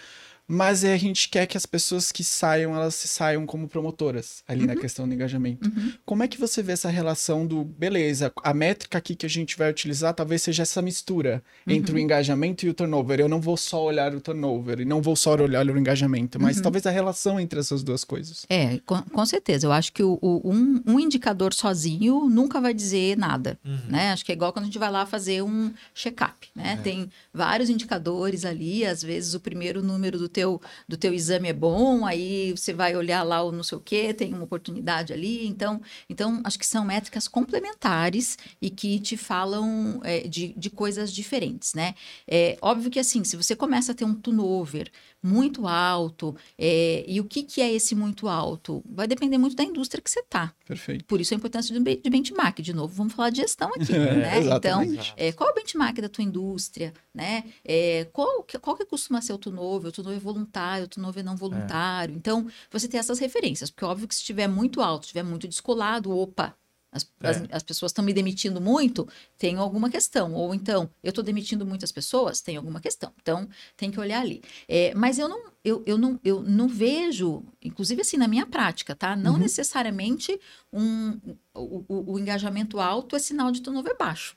[0.50, 4.42] mas é, a gente quer que as pessoas que saiam, elas se saiam como promotoras
[4.48, 5.68] ali na questão do engajamento.
[5.68, 5.92] Uhum.
[6.04, 9.56] Como é que você vê essa relação do, beleza, a métrica aqui que a gente
[9.56, 12.00] vai utilizar talvez seja essa mistura entre o Uhum.
[12.02, 13.20] engajamento e o turnover.
[13.20, 16.56] Eu não vou só olhar o turnover e não vou só olhar o engajamento, mas
[16.56, 16.62] Uhum.
[16.62, 18.44] talvez a relação entre essas duas coisas.
[18.48, 19.66] É, com, com certeza.
[19.66, 23.58] Eu acho que o, o- um, um indicador sozinho nunca vai dizer nada.
[23.64, 23.78] Uhum.
[23.88, 24.12] né?
[24.12, 26.78] Acho que é igual quando a gente vai lá fazer um check-up, né?
[26.82, 30.39] Tem vários indicadores ali, às vezes o primeiro número do teu,
[30.88, 34.14] do teu exame é bom, aí você vai olhar lá o não sei o quê,
[34.14, 35.46] tem uma oportunidade ali.
[35.46, 41.12] Então, então acho que são métricas complementares e que te falam é, de, de coisas
[41.12, 41.94] diferentes, né?
[42.28, 44.90] É óbvio que assim, se você começa a ter um turnover
[45.22, 48.82] muito alto, é, e o que, que é esse muito alto?
[48.86, 50.52] Vai depender muito da indústria que você está.
[50.66, 51.04] Perfeito.
[51.04, 52.60] Por isso a importância de, de benchmark.
[52.60, 54.40] De novo, vamos falar de gestão aqui, É, né?
[54.40, 55.14] Então, exatamente.
[55.16, 57.44] é, qual é o benchmark da tua indústria, né?
[57.64, 59.88] É, qual, que, qual que costuma ser o turnover?
[59.88, 62.14] O turnover é voluntário, o turnover não voluntário.
[62.14, 66.10] Então, você tem essas referências, porque óbvio que se estiver muito alto, estiver muito descolado,
[66.10, 66.54] opa,
[66.92, 67.46] as, as, É.
[67.52, 70.34] as pessoas estão me demitindo muito, tem alguma questão.
[70.34, 73.12] Ou então, eu estou demitindo muitas pessoas, tem alguma questão.
[73.22, 74.42] Então, tem que olhar ali.
[74.68, 78.94] É, mas eu não, eu, eu, não, eu não vejo, inclusive assim, na minha prática,
[78.96, 79.14] tá?
[79.14, 79.38] Não Uhum.
[79.38, 80.38] necessariamente
[80.72, 81.18] um,
[81.54, 84.36] o, o- o engajamento alto é sinal de turnover baixo.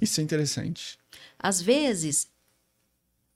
[0.00, 0.98] Isso é interessante.
[1.38, 2.28] Às vezes,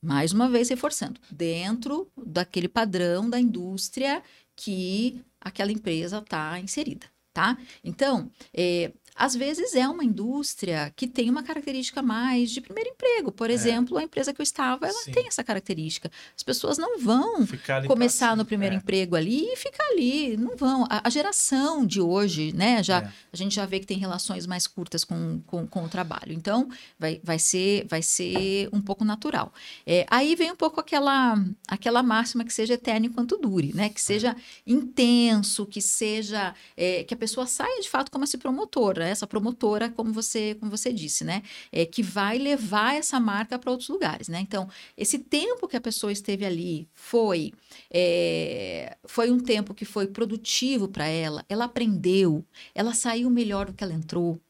[0.00, 4.22] mais uma vez reforçando, dentro daquele padrão da indústria
[4.54, 7.06] que aquela empresa está inserida,
[7.36, 7.58] tá?
[7.84, 13.32] Então, é, às vezes é uma indústria que tem uma característica mais de primeiro emprego.
[13.32, 15.12] Por exemplo, a empresa que eu estava, ela Sim.
[15.12, 16.10] tem essa característica.
[16.36, 17.46] As pessoas não vão
[17.86, 18.78] começar no primeiro É.
[18.78, 20.84] emprego ali e ficar ali, não vão.
[20.90, 23.12] A, a geração de hoje, né, já É.
[23.32, 26.32] a gente já vê que tem relações mais curtas com, com, com o trabalho.
[26.32, 29.52] Então, vai, vai, ser, vai ser um pouco natural.
[29.86, 33.88] É, aí vem um pouco aquela, aquela máxima que seja eterno enquanto dure, né?
[33.88, 34.36] Que seja
[34.66, 36.54] intenso, que seja...
[36.76, 39.05] é, que a pessoa saia, de fato, como essa promotora.
[39.08, 41.42] Essa promotora, como você, como você disse, né?
[41.72, 44.40] É, que vai levar essa marca para outros lugares, né?
[44.40, 47.52] Então, esse tempo que a pessoa esteve ali foi...
[47.92, 52.44] é, foi um tempo que foi produtivo para ela, ela aprendeu,
[52.74, 54.40] ela saiu melhor do que ela entrou.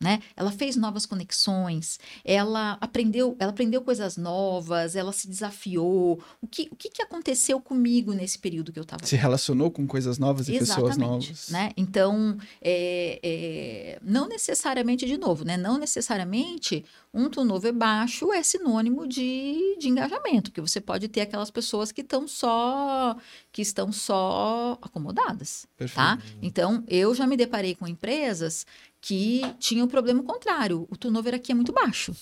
[0.00, 0.20] Né?
[0.36, 6.20] Ela fez novas conexões, ela aprendeu, ela aprendeu coisas novas, ela se desafiou.
[6.40, 9.86] O que, o que, que aconteceu comigo nesse período que eu estava Se relacionou com
[9.86, 11.48] coisas novas e pessoas novas.
[11.50, 11.70] né?
[11.76, 15.56] Então, é, é, não necessariamente, de novo, né?
[15.56, 16.84] Não necessariamente
[17.14, 22.00] um turnover baixo é sinônimo de, de engajamento, porque você pode ter aquelas pessoas que
[22.00, 23.16] estão só
[23.52, 25.96] que estão só acomodadas, Perfeito.
[25.96, 26.18] tá?
[26.42, 28.66] Então, eu já me deparei com empresas
[29.00, 30.86] que tinham o problema contrário.
[30.90, 32.14] O turnover aqui é muito baixo.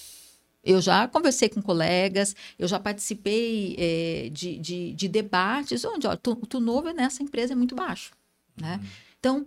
[0.65, 6.13] Eu já conversei com colegas, eu já participei é, de, de, de debates onde ó,
[6.13, 8.13] o turnover nessa empresa é muito baixo.
[8.57, 8.81] Né?
[9.19, 9.47] Então,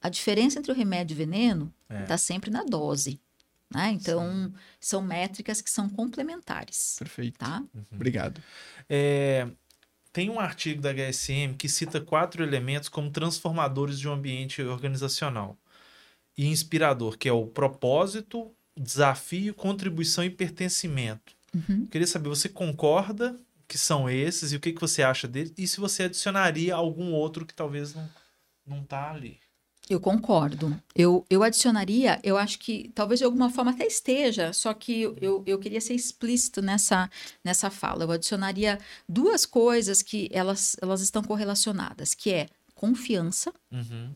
[0.00, 2.02] a diferença entre o remédio e o veneno É.
[2.02, 3.20] está sempre na dose.
[3.72, 3.90] Né?
[3.90, 6.96] Então, são métricas que são complementares.
[6.98, 7.38] Perfeito.
[7.38, 7.62] Tá?
[7.92, 8.40] Obrigado.
[8.88, 9.48] É,
[10.12, 15.58] tem um artigo da HSM que cita quatro elementos como transformadores de um ambiente organizacional
[16.38, 21.34] e inspirador, que é o propósito, desafio, contribuição e pertencimento.
[21.54, 21.86] Uhum.
[21.86, 25.52] Queria saber, você concorda que são esses e o que, que você acha deles?
[25.56, 28.08] E se você adicionaria algum outro que talvez não,
[28.66, 29.40] não tá ali?
[29.88, 30.76] Eu concordo.
[30.94, 35.44] Eu, eu adicionaria, eu acho que talvez de alguma forma até esteja, só que eu,
[35.46, 37.08] eu queria ser explícito nessa,
[37.44, 38.02] nessa fala.
[38.02, 38.78] Eu adicionaria
[39.08, 44.12] duas coisas que elas, elas estão correlacionadas, que é confiança Uhum,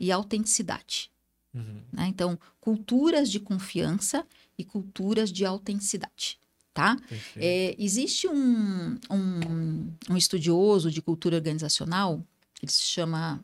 [0.00, 1.10] e autenticidade.
[1.54, 1.80] uhum.
[1.92, 2.06] né?
[2.08, 4.26] Então, culturas de confiança
[4.58, 6.38] e culturas de autenticidade,
[6.74, 6.96] tá?
[7.36, 12.20] É, existe um, um, um estudioso de cultura organizacional,
[12.60, 13.42] ele se chama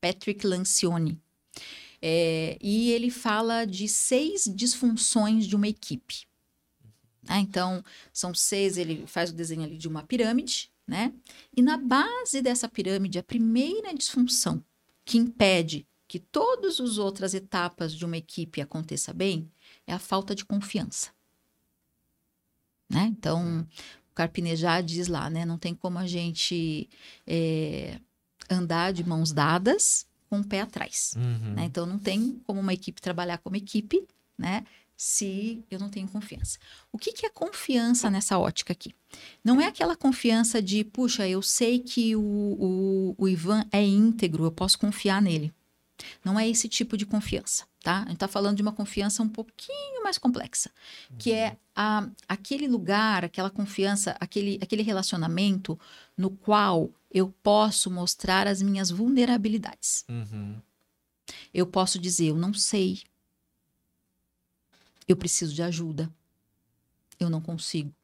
[0.00, 1.20] Patrick Lancioni,
[2.00, 6.28] É, e ele fala de seis disfunções de uma equipe.
[7.24, 7.38] né?
[7.40, 7.82] Então,
[8.12, 11.12] são seis, ele faz o desenho ali de uma pirâmide, né?
[11.56, 14.64] E na base dessa pirâmide, a primeira disfunção
[15.04, 19.50] que impede que todas as outras etapas de uma equipe aconteça bem
[19.86, 21.10] é a falta de confiança.
[22.88, 23.04] Né?
[23.10, 23.66] Então,
[24.10, 25.44] o diz lá, né?
[25.44, 26.88] Não tem como a gente
[27.26, 28.00] é,
[28.50, 31.14] andar de mãos dadas com o pé atrás.
[31.16, 31.54] Uhum.
[31.54, 31.64] né?
[31.64, 34.64] Então, não tem como uma equipe trabalhar como equipe, né?
[34.96, 36.58] Se eu não tenho confiança.
[36.90, 38.92] O que, que é confiança nessa ótica aqui?
[39.44, 44.44] Não é aquela confiança de, puxa, eu sei que o, o, o Ivan é íntegro,
[44.44, 45.54] eu posso confiar nele.
[46.24, 47.98] Não é esse tipo de confiança, tá?
[47.98, 50.70] A gente está falando de uma confiança um pouquinho mais complexa,
[51.18, 55.78] que é a, aquele lugar, aquela confiança, aquele, aquele relacionamento
[56.18, 60.04] no qual eu posso mostrar as minhas vulnerabilidades.
[60.08, 60.60] Uhum.
[61.54, 63.02] Eu posso dizer, eu não sei.
[65.06, 66.12] Eu preciso de ajuda.
[67.18, 67.94] Eu não consigo.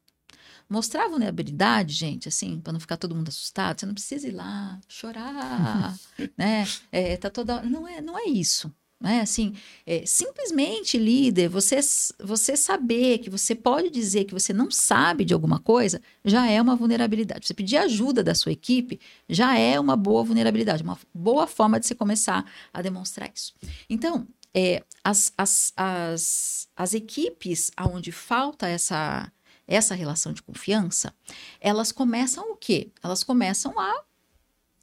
[0.67, 4.79] Mostrar vulnerabilidade, gente, assim, para não ficar todo mundo assustado, você não precisa ir lá
[4.87, 5.95] chorar,
[6.35, 6.65] né?
[6.91, 8.73] É, tá toda não é, não é isso.
[9.05, 9.21] Né?
[9.21, 9.53] Assim,
[9.85, 11.79] é, simplesmente, líder, você,
[12.17, 16.59] você saber que você pode dizer que você não sabe de alguma coisa já é
[16.59, 17.45] uma vulnerabilidade.
[17.45, 18.99] Você pedir ajuda da sua equipe
[19.29, 23.53] já é uma boa vulnerabilidade, uma boa forma de você começar a demonstrar isso.
[23.87, 29.31] Então, é, as, as, as, as equipes onde falta essa,
[29.67, 31.13] essa relação de confiança,
[31.61, 32.89] elas começam o quê?
[33.03, 34.03] Elas começam a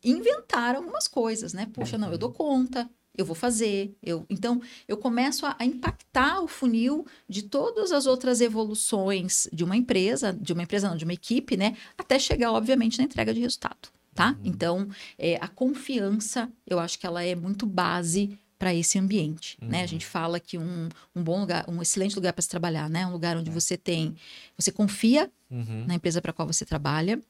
[0.05, 1.69] inventar algumas coisas, né?
[1.75, 3.95] Poxa, não, eu dou conta, eu vou fazer.
[4.03, 9.65] Eu, então, eu começo a, a, impactar o funil de todas as outras evoluções de
[9.65, 11.77] uma empresa, de uma empresa, não, de uma equipe, né?
[11.97, 14.31] Até chegar, obviamente, na entrega de resultado, tá?
[14.31, 14.37] Uhum.
[14.45, 14.89] Então,
[15.19, 19.71] é, a confiança, eu acho que ela é muito base para esse ambiente, uhum.
[19.71, 19.79] né?
[19.79, 19.89] A uhum.
[19.89, 23.05] gente fala que um, um bom lugar, um excelente lugar para se trabalhar, né?
[23.05, 23.53] Um lugar onde é.
[23.53, 24.15] você tem,
[24.57, 25.85] você confia uhum.
[25.85, 27.21] na empresa para qual você trabalha,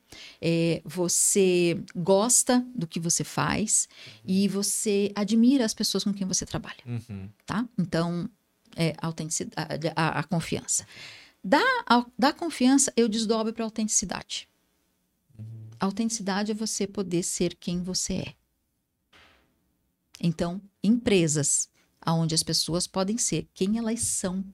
[0.43, 4.23] é, você gosta do que você faz uhum.
[4.27, 7.31] e você admira as pessoas com quem você trabalha, uhum.
[7.47, 7.67] tá?
[7.79, 8.29] Então,
[8.77, 10.87] é a autenticidade, a, a confiança.
[11.43, 14.47] Da, a, da confiança, eu desdobro para autenticidade.
[15.39, 15.71] Uhum.
[15.81, 18.35] A autenticidade é você poder ser quem você é.
[20.21, 21.69] Então, empresas
[22.07, 24.45] onde as pessoas podem ser quem elas são,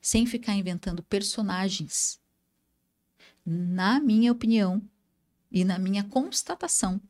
[0.00, 2.18] sem ficar inventando personagens,
[3.44, 4.82] na minha opinião
[5.50, 7.00] e na minha constatação,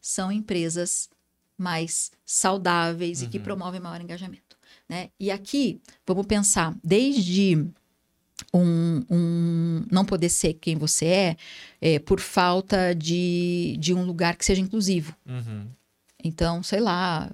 [0.00, 1.08] são empresas
[1.56, 3.26] mais saudáveis uhum.
[3.26, 3.44] e que uhum.
[3.44, 4.56] promovem maior engajamento.
[4.88, 5.10] Né?
[5.18, 7.56] E aqui, vamos pensar, desde
[8.52, 11.36] um, um, não poder ser quem você é,
[11.80, 15.14] é por falta de, de um lugar que seja inclusivo.
[15.26, 15.68] Uhum.
[16.22, 17.30] Então, sei lá,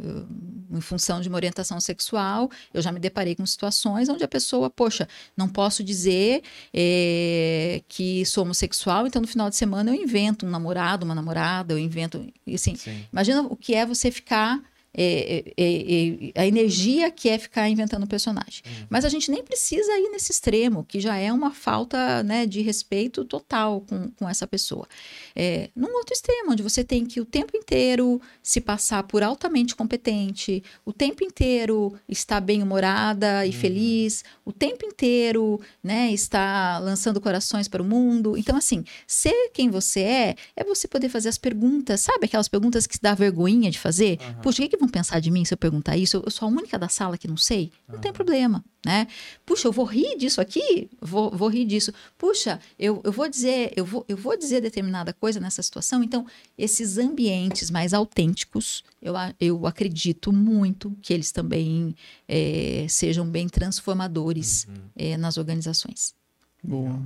[0.70, 4.68] em função de uma orientação sexual, eu já me deparei com situações onde a pessoa,
[4.68, 10.46] poxa, não posso dizer é, que sou homossexual, então no final de semana eu invento
[10.46, 12.26] um namorado, uma namorada, eu invento.
[12.52, 13.04] Assim, Sim.
[13.12, 14.60] imagina o que é você ficar
[14.96, 18.62] é, é, é, é, a energia que é ficar inventando personagem.
[18.64, 18.86] Uhum.
[18.88, 22.62] Mas a gente nem precisa ir nesse extremo, que já é uma falta né, de
[22.62, 24.88] respeito total com, com essa pessoa.
[25.34, 29.76] É, num outro extremo, onde você tem que o tempo inteiro se passar por altamente
[29.76, 33.54] competente, o tempo inteiro estar bem-humorada e uhum.
[33.54, 38.36] feliz, o tempo inteiro né, estar lançando corações para o mundo.
[38.36, 42.86] Então, assim, ser quem você é, é você poder fazer as perguntas, sabe aquelas perguntas
[42.86, 44.18] que dá vergonha de fazer?
[44.20, 44.42] Uhum.
[44.42, 46.22] Puxa, o que, que vão pensar de mim se eu perguntar isso?
[46.24, 47.72] Eu sou a única da sala que não sei?
[47.86, 48.00] Não uhum.
[48.00, 49.06] tem problema, né?
[49.44, 50.88] Puxa, eu vou rir disso aqui?
[51.00, 51.92] Vou, vou rir disso.
[52.16, 56.02] Puxa, eu, eu vou dizer, eu vou, eu vou dizer determinada coisa nessa situação.
[56.02, 56.26] Então,
[56.56, 61.94] esses ambientes mais autênticos, eu, eu acredito muito que eles também
[62.28, 64.74] é, sejam bem transformadores uhum.
[64.96, 66.14] é, nas organizações.
[66.62, 67.00] Boa.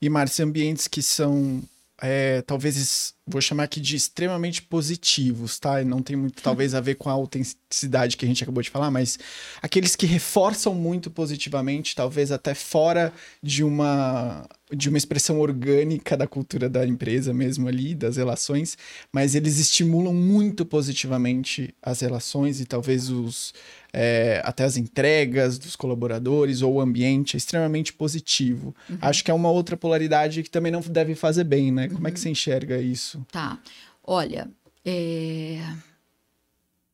[0.00, 1.62] E, Márcia, ambientes que são
[2.00, 5.82] é, talvez vou chamar aqui de extremamente positivos, tá?
[5.82, 8.70] E não tem muito talvez a ver com a autenticidade que a gente acabou de
[8.70, 9.18] falar, mas
[9.60, 13.12] aqueles que reforçam muito positivamente, talvez até fora
[13.42, 18.76] de uma de uma expressão orgânica da cultura da empresa mesmo ali, das relações,
[19.12, 23.54] mas eles estimulam muito positivamente as relações e talvez os
[23.92, 28.74] é, até as entregas dos colaboradores ou o ambiente é extremamente positivo.
[28.90, 28.98] Uhum.
[29.00, 31.88] Acho que é uma outra polaridade que também não deve fazer bem, né?
[31.88, 32.22] Como é que uhum.
[32.22, 33.15] você enxerga isso?
[33.16, 33.26] Isso?
[33.30, 33.58] Tá.
[34.02, 34.50] Olha,
[34.84, 35.60] é...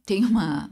[0.04, 0.70] tem uma.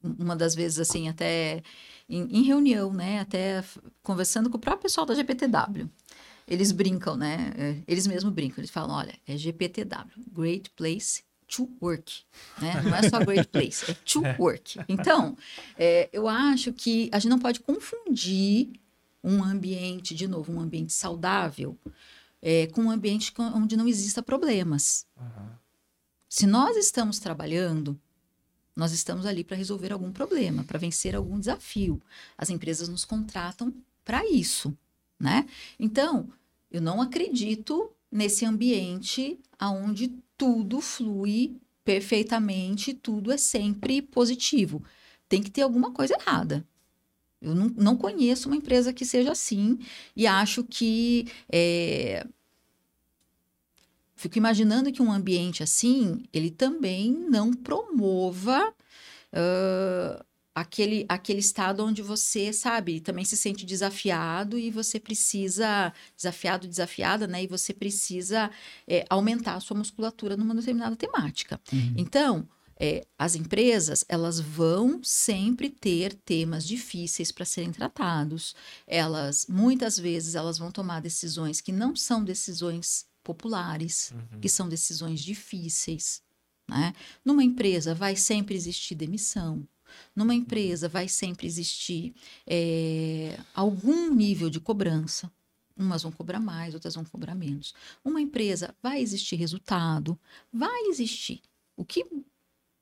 [0.00, 1.62] Uma das vezes, assim, até
[2.08, 3.20] em, em reunião, né?
[3.20, 3.62] Até
[4.02, 5.90] conversando com o próprio pessoal da GPTW
[6.48, 7.52] eles brincam, né?
[7.56, 8.58] É, eles mesmos brincam.
[8.58, 12.22] Eles falam: olha, é GPTW, Great Place to Work,
[12.60, 12.82] né?
[12.82, 14.36] Não é só Great Place, é to é.
[14.38, 14.78] Work.
[14.88, 15.36] Então,
[15.78, 18.70] é, eu acho que a gente não pode confundir
[19.22, 21.76] um ambiente, de novo, um ambiente saudável
[22.40, 25.06] é, com um ambiente onde não exista problemas.
[25.16, 25.48] Uhum.
[26.28, 27.98] Se nós estamos trabalhando,
[28.76, 32.00] nós estamos ali para resolver algum problema, para vencer algum desafio.
[32.36, 33.74] As empresas nos contratam
[34.04, 34.76] para isso,
[35.18, 35.46] né?
[35.78, 36.28] Então,
[36.70, 44.82] eu não acredito nesse ambiente onde tudo flui perfeitamente, tudo é sempre positivo.
[45.28, 46.66] Tem que ter alguma coisa errada.
[47.40, 49.78] Eu não, não conheço uma empresa que seja assim
[50.16, 51.26] e acho que.
[51.50, 52.26] É...
[54.14, 58.74] Fico imaginando que um ambiente assim, ele também não promova
[59.32, 60.24] uh,
[60.60, 67.28] aquele, aquele estado onde você, sabe, também se sente desafiado e você precisa, desafiado, desafiada,
[67.28, 67.44] né?
[67.44, 68.50] E você precisa
[68.88, 71.60] é, aumentar a sua musculatura numa determinada temática.
[71.72, 71.94] Uhum.
[71.96, 72.48] Então,
[72.78, 78.54] é, as empresas elas vão sempre ter temas difíceis para serem tratados.
[78.86, 84.40] Elas muitas vezes elas vão tomar decisões que não são decisões populares, uhum.
[84.40, 86.22] que são decisões difíceis.
[86.68, 86.92] Né?
[87.24, 89.66] Numa empresa vai sempre existir demissão,
[90.14, 92.14] Numa empresa vai sempre existir
[92.46, 95.30] é, algum nível de cobrança.
[95.76, 97.72] Umas vão cobrar mais, outras vão cobrar menos.
[98.04, 100.18] Uma empresa vai existir resultado,
[100.52, 101.40] vai existir.
[101.76, 102.04] O que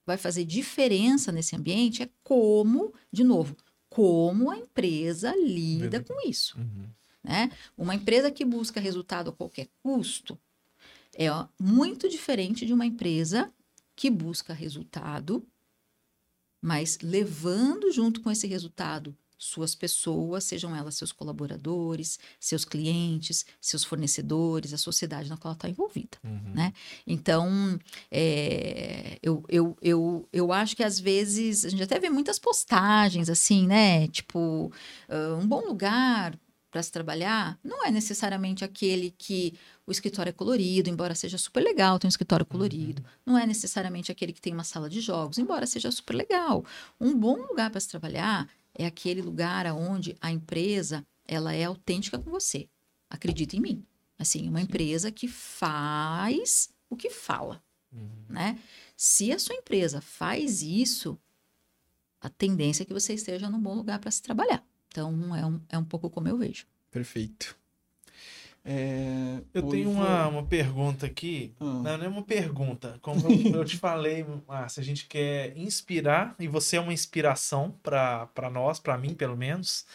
[0.07, 3.57] vai fazer diferença nesse ambiente é como, de novo,
[3.91, 6.57] como a empresa lida com isso.
[6.57, 6.87] Uhum.
[7.25, 7.51] Né?
[7.77, 10.39] Uma empresa que busca resultado a qualquer custo
[11.13, 11.27] é
[11.59, 13.53] muito diferente de uma empresa
[13.97, 15.45] que busca resultado,
[16.61, 23.85] mas levando junto com esse resultado suas pessoas, sejam elas seus colaboradores, seus clientes, seus
[23.85, 26.19] fornecedores, a sociedade na qual ela está envolvida.
[26.25, 26.53] Uhum.
[26.55, 26.73] Né?
[27.07, 27.79] Então,
[28.11, 33.29] é, eu, eu, eu, eu acho que às vezes a gente até vê muitas postagens
[33.29, 34.09] assim, né?
[34.09, 34.73] Tipo,
[35.09, 36.39] uh, um bom lugar
[36.71, 39.55] para se trabalhar não é necessariamente aquele que
[39.87, 43.03] o escritório é colorido, embora seja super legal ter um escritório colorido.
[43.25, 46.65] Não é necessariamente aquele que tem uma sala de jogos, embora seja super legal.
[47.01, 52.19] Um bom lugar para se trabalhar é aquele lugar onde a empresa ela é autêntica
[52.19, 52.69] com você.
[53.11, 53.87] Acredita em mim.
[54.19, 57.63] Assim, uma empresa que faz o que fala,
[57.93, 58.09] Uhum.
[58.29, 58.59] né?
[58.97, 61.19] Se a sua empresa faz isso,
[62.21, 64.65] a tendência é que você esteja num bom lugar para se trabalhar.
[64.89, 66.67] Então, é um, é um pouco como eu vejo.
[66.91, 67.57] Perfeito.
[68.69, 71.55] É, Eu tenho uma, uma pergunta aqui.
[71.61, 71.65] Ah.
[71.65, 72.99] Não, não é uma pergunta.
[73.01, 77.73] Como eu, eu te falei, Márcia, a gente quer inspirar, e você é uma inspiração
[77.81, 79.87] para nós, para mim, pelo menos.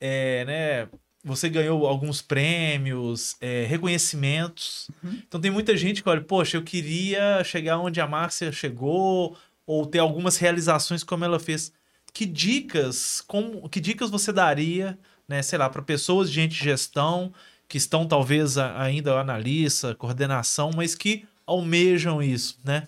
[0.00, 4.90] É, né, você ganhou alguns prêmios, é, reconhecimentos.
[5.04, 5.20] Uhum.
[5.28, 9.36] Então tem muita gente que olha, poxa, eu queria chegar onde a Márcia chegou,
[9.66, 11.70] ou ter algumas realizações como ela fez.
[12.14, 14.98] Que dicas, como, que dicas você daria,
[15.28, 17.30] né, sei lá, para pessoas de gente de gestão
[17.68, 22.86] que estão talvez ainda analista, coordenação, mas que almejam isso, né?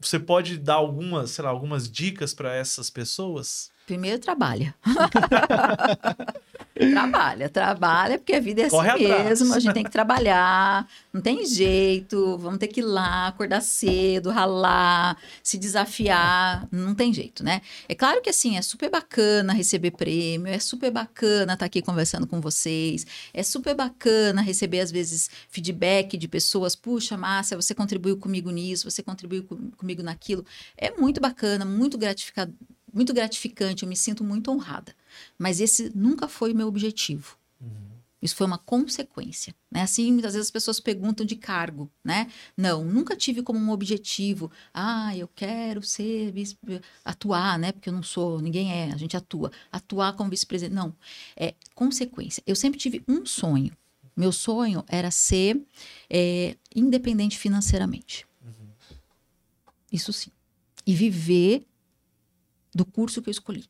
[0.00, 3.70] Você pode dar algumas, sei lá, algumas dicas para essas pessoas?
[3.86, 4.74] Primeiro, trabalha.
[6.92, 9.24] trabalha, trabalha, porque a vida é Corre assim atrás.
[9.40, 9.54] mesmo.
[9.54, 12.36] A gente tem que trabalhar, não tem jeito.
[12.38, 16.66] Vamos ter que ir lá, acordar cedo, ralar, se desafiar.
[16.70, 17.60] Não tem jeito, né?
[17.88, 22.26] É claro que assim, é super bacana receber prêmio, é super bacana estar aqui conversando
[22.26, 26.74] com vocês, é super bacana receber, às vezes, feedback de pessoas.
[26.74, 30.44] Puxa, Márcia, você contribuiu comigo nisso, você contribuiu com- comigo naquilo.
[30.76, 32.52] É muito bacana, muito gratificado
[32.94, 34.94] muito gratificante, eu me sinto muito honrada.
[35.38, 37.36] Mas esse nunca foi o meu objetivo.
[38.22, 39.82] Isso foi uma consequência, né?
[39.82, 42.30] Assim, muitas vezes as pessoas perguntam de cargo, né?
[42.56, 44.48] Não, nunca tive como um objetivo.
[44.72, 46.56] Ah, eu quero ser vice,
[47.04, 47.72] atuar, né?
[47.72, 49.50] Porque eu não sou, ninguém é, a gente atua.
[49.72, 50.94] Atuar como vice-presidente, não.
[51.36, 52.40] É consequência.
[52.46, 53.76] Eu sempre tive um sonho.
[54.16, 55.60] Meu sonho era ser
[56.08, 58.24] é, independente financeiramente.
[59.90, 60.30] Isso sim.
[60.86, 61.66] E viver
[62.72, 63.64] do curso que eu escolhi.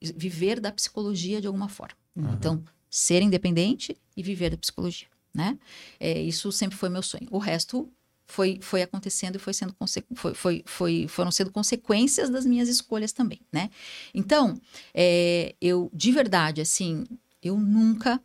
[0.00, 1.96] Viver da psicologia de alguma forma.
[2.34, 5.58] Então, ser independente e viver da psicologia, né?
[6.00, 7.28] É, isso sempre foi meu sonho.
[7.30, 7.88] O resto
[8.26, 9.74] foi, foi acontecendo e foi sendo
[10.14, 13.70] foi, foi, foi, foram sendo consequências das minhas escolhas também, né?
[14.12, 14.60] Então,
[14.92, 17.04] é, eu de verdade, assim,
[17.42, 18.20] eu nunca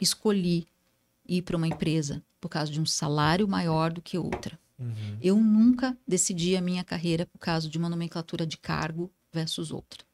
[0.00, 0.66] escolhi
[1.26, 4.58] ir para uma empresa por causa de um salário maior do que outra.
[4.78, 5.18] Uhum.
[5.20, 10.04] Eu nunca decidi a minha carreira por causa de uma nomenclatura de cargo versus outra.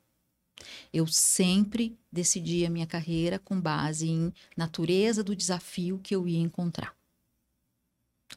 [0.93, 6.39] Eu sempre decidi a minha carreira com base em natureza do desafio que eu ia
[6.39, 6.95] encontrar.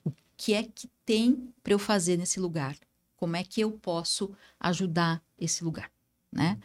[0.05, 2.77] O que é que tem para eu fazer nesse lugar?
[3.15, 5.91] Como é que eu posso ajudar esse lugar,
[6.31, 6.59] né?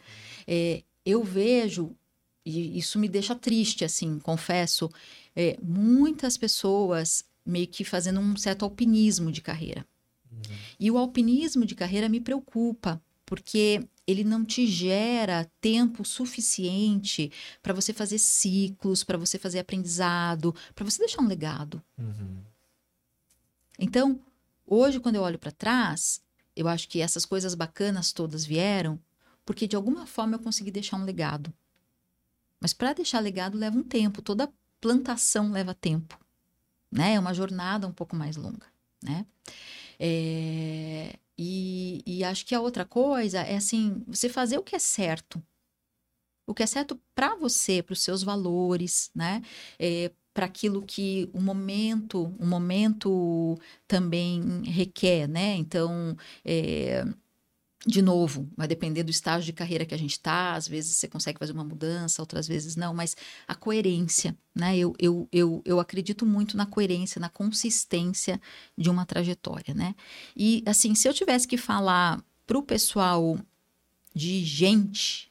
[0.47, 1.95] É, eu vejo
[2.47, 4.89] e isso me deixa triste, assim, confesso,
[5.35, 9.85] é, muitas pessoas meio que fazendo um certo alpinismo de carreira.
[10.79, 17.29] E o alpinismo de carreira me preocupa, porque ele não te gera tempo suficiente
[17.61, 21.83] para você fazer ciclos, para você fazer aprendizado, para você deixar um legado.
[21.97, 22.41] Uhum.
[23.77, 24.19] Então,
[24.65, 26.21] hoje, quando eu olho para trás,
[26.55, 28.99] eu acho que essas coisas bacanas todas vieram
[29.45, 31.53] porque, de alguma forma, eu consegui deixar um legado.
[32.59, 34.51] Mas para deixar legado leva um tempo, toda
[34.81, 36.19] plantação leva tempo.
[36.91, 37.13] Né?
[37.13, 38.65] É uma jornada um pouco mais longa.
[39.01, 39.25] Né?
[39.99, 44.79] É, E, e acho que a outra coisa é assim, você fazer o que é
[44.79, 45.41] certo.
[46.47, 49.41] O que é certo para você, para os seus valores, né?
[49.77, 53.57] É, para aquilo que o momento, o momento
[53.87, 55.55] também requer, né?
[55.55, 56.15] Então,
[56.45, 57.03] é,
[57.85, 60.55] de novo, vai depender do estágio de carreira que a gente está.
[60.55, 63.15] Às vezes você consegue fazer uma mudança, outras vezes não, mas
[63.47, 64.77] a coerência, né?
[64.77, 68.41] Eu, eu, eu, eu acredito muito na coerência, na consistência
[68.77, 69.95] de uma trajetória, né?
[70.35, 73.37] E assim, se eu tivesse que falar para o pessoal
[74.15, 75.29] de gente.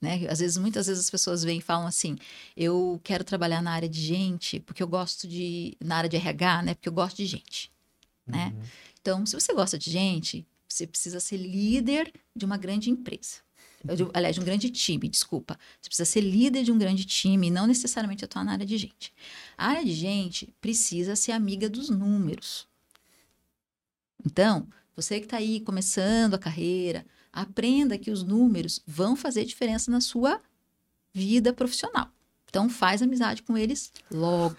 [0.00, 0.26] Né?
[0.28, 2.16] Às vezes, muitas vezes as pessoas vêm e falam assim:
[2.56, 5.76] eu quero trabalhar na área de gente, porque eu gosto de.
[5.80, 6.74] na área de RH, né?
[6.74, 7.72] Porque eu gosto de gente.
[8.26, 8.52] Né?
[8.54, 8.62] Uhum.
[9.00, 13.38] Então, se você gosta de gente, você precisa ser líder de uma grande empresa.
[13.86, 15.58] Eu aliás, de um grande time, desculpa.
[15.80, 19.12] Você precisa ser líder de um grande time não necessariamente atuar na área de gente.
[19.56, 22.68] A área de gente precisa ser amiga dos números.
[24.24, 29.90] Então, você que está aí começando a carreira, aprenda que os números vão fazer diferença
[29.90, 30.42] na sua
[31.12, 32.12] vida profissional.
[32.50, 34.56] Então, faz amizade com eles logo.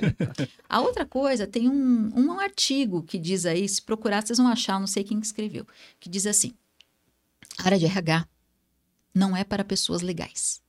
[0.68, 4.80] A outra coisa, tem um, um artigo que diz aí, se procurar, vocês vão achar,
[4.80, 5.68] não sei quem que escreveu,
[6.00, 6.54] que diz assim:
[7.60, 8.26] a área de RH
[9.14, 10.62] não é para pessoas legais,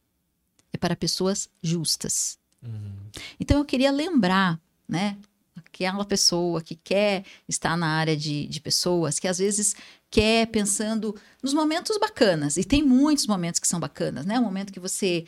[0.73, 2.41] é para pessoas justas.
[2.61, 2.93] Uhum.
[3.39, 5.17] Então, eu queria lembrar, né?
[5.55, 9.77] Aquela pessoa que quer estar na área de, de pessoas, que às vezes
[10.11, 14.41] quer pensando nos momentos bacanas, e tem muitos momentos que são bacanas, né?
[14.41, 15.25] O momento que você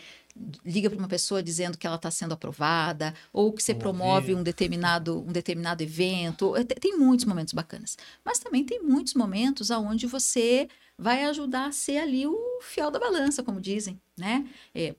[0.65, 4.07] liga para uma pessoa dizendo que ela está sendo aprovada, ou que você Promover.
[4.07, 6.57] promove um determinado, um determinado evento.
[6.57, 7.97] É, Tem tem muitos momentos bacanas.
[8.25, 10.69] Mas também tem muitos momentos onde você
[10.99, 14.49] vai ajudar a ser ali o fiel da balança, como dizem, né?
[14.75, 14.95] É,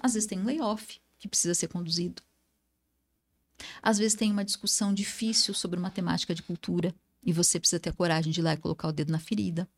[0.00, 2.22] às vezes tem um layoff que precisa ser conduzido.
[3.82, 7.90] Às vezes tem uma discussão difícil sobre uma temática de cultura e você precisa ter
[7.90, 9.68] a coragem de ir lá e colocar o dedo na ferida.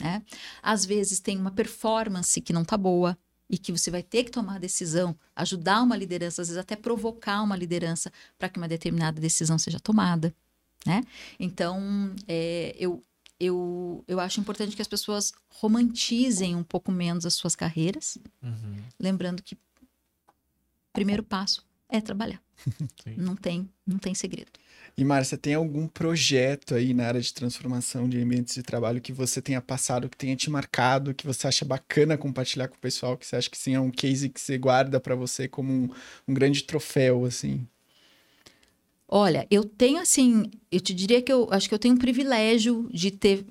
[0.00, 0.22] Né?
[0.62, 4.30] Às vezes tem uma performance que não tá boa e que você vai ter que
[4.30, 8.66] tomar a decisão, ajudar uma liderança, às vezes até provocar uma liderança para que uma
[8.68, 10.34] determinada decisão seja tomada.
[10.84, 11.02] Né?
[11.38, 13.02] Então, é, eu,
[13.38, 18.76] eu, eu acho importante que as pessoas romantizem um pouco menos as suas carreiras, Uhum.
[18.98, 19.58] lembrando que o
[20.92, 22.40] primeiro passo é trabalhar.
[23.04, 23.14] Sim.
[23.16, 24.50] Não tem, não tem segredo.
[24.98, 29.12] E Márcia, tem algum projeto aí na área de transformação de ambientes de trabalho que
[29.12, 33.14] você tenha passado, que tenha te marcado, que você acha bacana compartilhar com o pessoal,
[33.14, 35.90] que você acha que sim, é um case que você guarda para você como um,
[36.26, 37.68] um grande troféu, assim?
[39.06, 42.88] Olha, eu tenho assim, eu te diria que eu acho que eu tenho um privilégio
[42.90, 43.44] de ter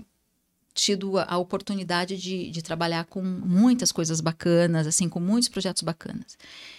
[0.74, 5.84] tido a, a oportunidade de, de trabalhar com muitas coisas bacanas, assim, com muitos projetos
[5.84, 6.38] bacanas.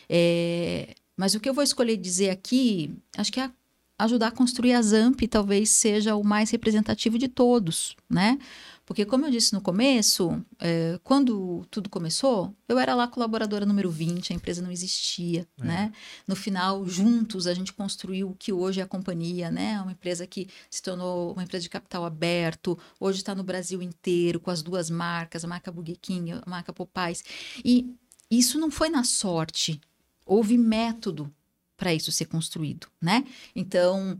[0.08, 3.50] É, mas o que eu vou escolher dizer aqui, acho que é
[3.98, 8.38] ajudar a construir a ZAMP talvez seja o mais representativo de todos, né?
[8.84, 13.90] Porque, como eu disse no começo, é, quando tudo começou, eu era lá colaboradora número
[13.90, 15.64] 20, a empresa não existia, É.
[15.64, 15.92] né?
[16.24, 19.80] No final, juntos, a gente construiu o que hoje é a companhia, né?
[19.82, 24.38] Uma empresa que se tornou uma empresa de capital aberto, hoje está no Brasil inteiro,
[24.38, 27.24] com as duas marcas, a marca Burger King, a marca Popeyes.
[27.64, 27.92] E
[28.30, 29.80] isso não foi na sorte,
[30.24, 31.32] houve método
[31.76, 33.24] para isso ser construído, né?
[33.54, 34.18] Então,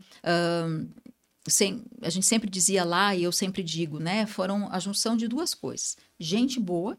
[1.48, 4.26] sem- a gente sempre dizia lá, e eu sempre digo, né?
[4.26, 6.98] Foram a junção de duas coisas: gente boa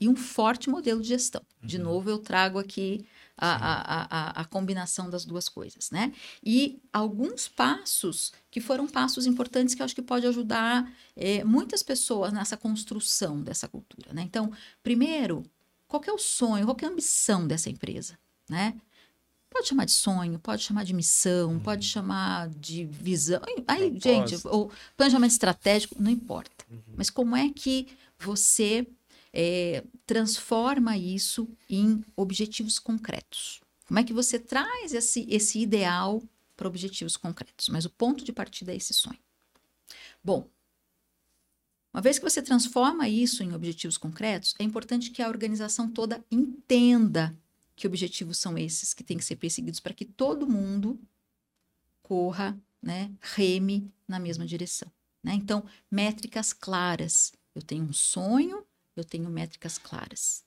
[0.00, 1.42] e um forte modelo de gestão.
[1.62, 6.12] De novo, eu trago aqui a, a, a, a- combinação das duas coisas, né?
[6.44, 11.82] E alguns passos que foram passos importantes que eu acho que pode ajudar eh, muitas
[11.82, 14.22] pessoas nessa construção dessa cultura, né?
[14.22, 15.44] Então, primeiro,
[15.88, 18.18] qual é o sonho, qual é a ambição dessa empresa,
[18.50, 18.74] né?
[19.54, 23.40] Pode chamar de sonho, pode chamar de missão, pode chamar de visão.
[23.68, 24.48] Aí, gente, Propósito.
[24.48, 26.66] ou planejamento estratégico, não importa.
[26.68, 26.82] Uhum.
[26.96, 27.86] Mas como é que
[28.18, 28.84] você
[29.32, 33.60] é, transforma isso em objetivos concretos?
[33.86, 36.20] Como é que você traz esse, esse ideal
[36.56, 37.68] para objetivos concretos?
[37.68, 39.20] Mas o ponto de partida é esse sonho.
[40.22, 40.48] Bom,
[41.92, 46.24] uma vez que você transforma isso em objetivos concretos, é importante que a organização toda
[46.28, 47.32] entenda
[47.76, 51.00] que objetivos são esses que têm que ser perseguidos para que todo mundo
[52.02, 54.90] corra, né, reme na mesma direção.
[55.22, 55.34] Né?
[55.34, 57.32] Então, métricas claras.
[57.54, 58.64] Eu tenho um sonho,
[58.94, 60.44] eu tenho métricas claras.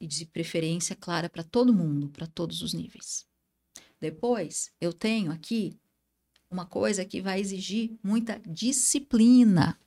[0.00, 3.26] E de preferência clara para todo mundo, para todos os níveis.
[4.00, 5.78] Depois, eu tenho aqui
[6.50, 9.78] uma coisa que vai exigir muita disciplina.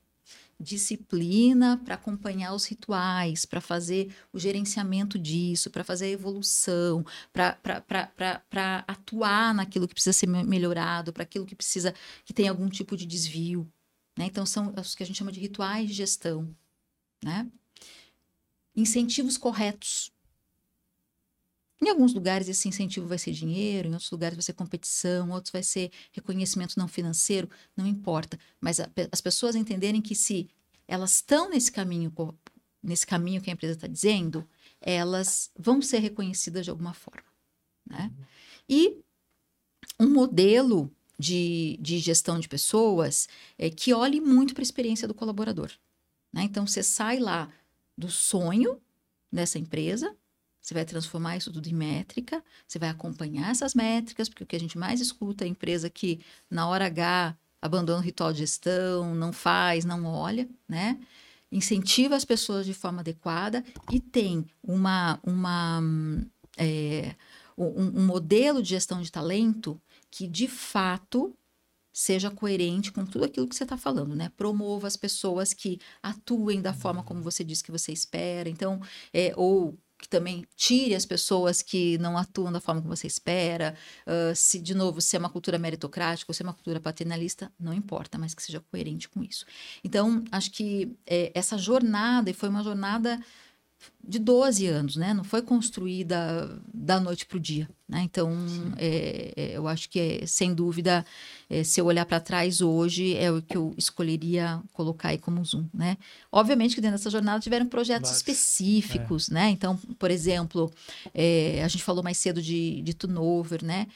[0.63, 8.85] Disciplina para acompanhar os rituais, para fazer o gerenciamento disso, para fazer a evolução, para
[8.87, 11.93] atuar naquilo que precisa ser me- melhorado, para aquilo que precisa,
[12.23, 13.69] que tem algum tipo de desvio.
[14.17, 14.25] Né?
[14.27, 16.55] Então, são os que a gente chama de rituais de gestão.
[17.21, 17.51] Né?
[18.73, 20.12] Incentivos corretos.
[21.83, 25.51] Em alguns lugares, esse incentivo vai ser dinheiro, em outros lugares vai ser competição, outros
[25.51, 28.39] vai ser reconhecimento não financeiro, não importa.
[28.61, 30.49] Mas a as pessoas entenderem que se
[30.87, 32.13] elas estão nesse caminho,
[32.81, 34.47] nesse caminho que a empresa está dizendo,
[34.79, 37.27] elas vão ser reconhecidas de alguma forma.
[37.85, 38.09] Né?
[38.69, 39.01] E
[39.99, 43.27] um modelo de, de gestão de pessoas
[43.57, 45.69] é que olhe muito para a experiência do colaborador.
[46.31, 46.43] né?
[46.43, 47.51] Então, você sai lá
[47.97, 48.81] do sonho
[49.29, 50.15] dessa empresa,
[50.63, 54.55] você vai transformar isso tudo em métrica, você vai acompanhar essas métricas, porque o que
[54.55, 58.39] a gente mais escuta é a empresa que, na hora H, abandona o ritual de
[58.39, 60.97] gestão, não faz, não olha, né?
[61.51, 65.81] Incentiva as pessoas de forma adequada e tem uma, uma,
[66.57, 67.13] é,
[67.57, 71.35] um, um modelo de gestão de talento que, de fato,
[71.91, 74.31] seja coerente com tudo aquilo que você está falando, né?
[74.37, 78.49] Promova as pessoas que atuem da forma como você diz que você espera.
[78.49, 78.81] Então,
[79.13, 83.73] é, ou que também tire as pessoas que não atuam da forma que você espera.
[84.05, 87.49] Uh, se, de novo, se é uma cultura meritocrática ou se é uma cultura paternalista,
[87.57, 89.45] não importa, mas que seja coerente com isso.
[89.81, 93.17] Então, acho que é, essa jornada, e foi uma jornada
[94.05, 95.13] de 12 anos, né?
[95.13, 98.01] Não foi construída da noite para o dia, né?
[98.01, 98.35] Então,
[98.77, 101.05] é, é, eu acho que, é, sem dúvida,
[101.49, 105.43] é, se eu olhar para trás hoje, é o que eu escolheria colocar aí como
[105.45, 105.97] zoom, né?
[106.29, 108.17] Obviamente que dentro dessa jornada tiveram projetos Vários.
[108.17, 109.33] específicos, é.
[109.35, 109.49] né?
[109.51, 110.69] Então, por exemplo,
[111.13, 113.87] é, a gente falou mais cedo de, de turnover, né?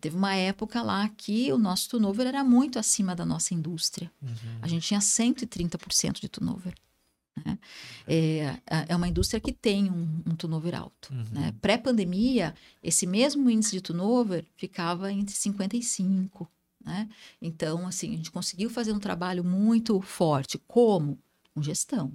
[0.00, 4.10] teve uma época lá que o nosso turnover era muito acima da nossa indústria.
[4.22, 4.58] Uhum.
[4.62, 6.74] A gente tinha 130% de turnover.
[7.44, 7.58] Né?
[8.06, 8.56] É,
[8.88, 11.12] é uma indústria que tem um, um turnover alto.
[11.12, 11.24] Uhum.
[11.32, 11.54] Né?
[11.60, 16.48] Pré-pandemia, esse mesmo índice de turnover ficava entre 55.
[16.84, 17.08] Né?
[17.42, 20.58] Então, assim, a gente conseguiu fazer um trabalho muito forte.
[20.66, 21.18] Como?
[21.52, 22.12] Com gestão,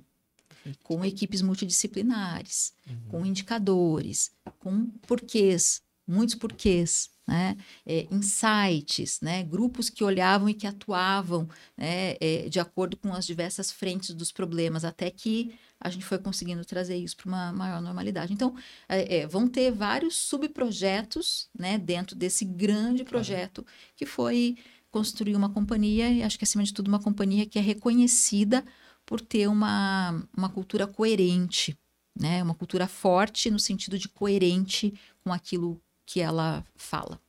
[0.84, 2.96] com equipes multidisciplinares, uhum.
[3.10, 7.56] com indicadores, com porquês, muitos porquês, né?
[7.86, 9.44] É, insights, né?
[9.44, 11.48] grupos que olhavam e que atuavam
[11.78, 12.16] né?
[12.20, 16.64] É, de acordo com as diversas frentes dos problemas, até que a gente foi conseguindo
[16.64, 18.32] trazer isso para uma maior normalidade.
[18.32, 18.56] Então,
[18.88, 21.78] é, vão ter vários subprojetos né?
[21.80, 23.66] dentro desse grande projeto
[23.96, 24.58] que foi
[24.92, 28.64] construir uma companhia, e acho que acima de tudo uma companhia que é reconhecida
[29.06, 31.78] por ter uma, uma cultura coerente,
[32.20, 32.44] né?
[32.44, 34.94] uma cultura forte no sentido de coerente
[35.24, 37.20] com aquilo que ela fala.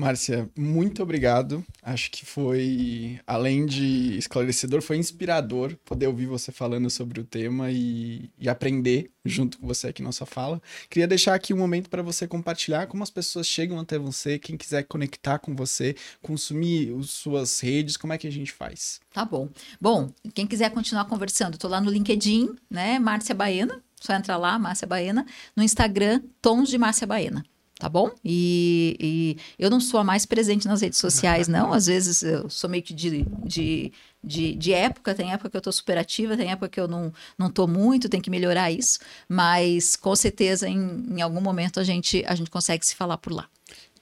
[0.00, 1.62] Márcia, muito obrigado.
[1.82, 7.70] Acho que foi, além de esclarecedor, foi inspirador poder ouvir você falando sobre o tema
[7.70, 10.58] e, e aprender junto com você aqui nossa fala.
[10.88, 14.56] Queria deixar aqui um momento para você compartilhar como as pessoas chegam até você, quem
[14.56, 19.02] quiser conectar com você, consumir as suas redes, como é que a gente faz?
[19.12, 19.50] Tá bom.
[19.78, 24.58] Bom, quem quiser continuar conversando, tô lá no LinkedIn, né, Márcia Baena, só entra lá,
[24.58, 27.44] Márcia Baena, no Instagram, Tons de Márcia Baena
[27.80, 28.10] tá bom?
[28.22, 31.72] E, e, eu não sou a mais presente nas redes sociais, não.
[31.72, 35.62] Às vezes eu sou meio que de, de, de, de época, tem época que eu
[35.62, 38.98] tô super ativa, tem época que eu não, não tô muito, tem que melhorar isso.
[39.26, 43.32] Mas com certeza em, em algum momento a gente, a gente consegue se falar por
[43.32, 43.48] lá.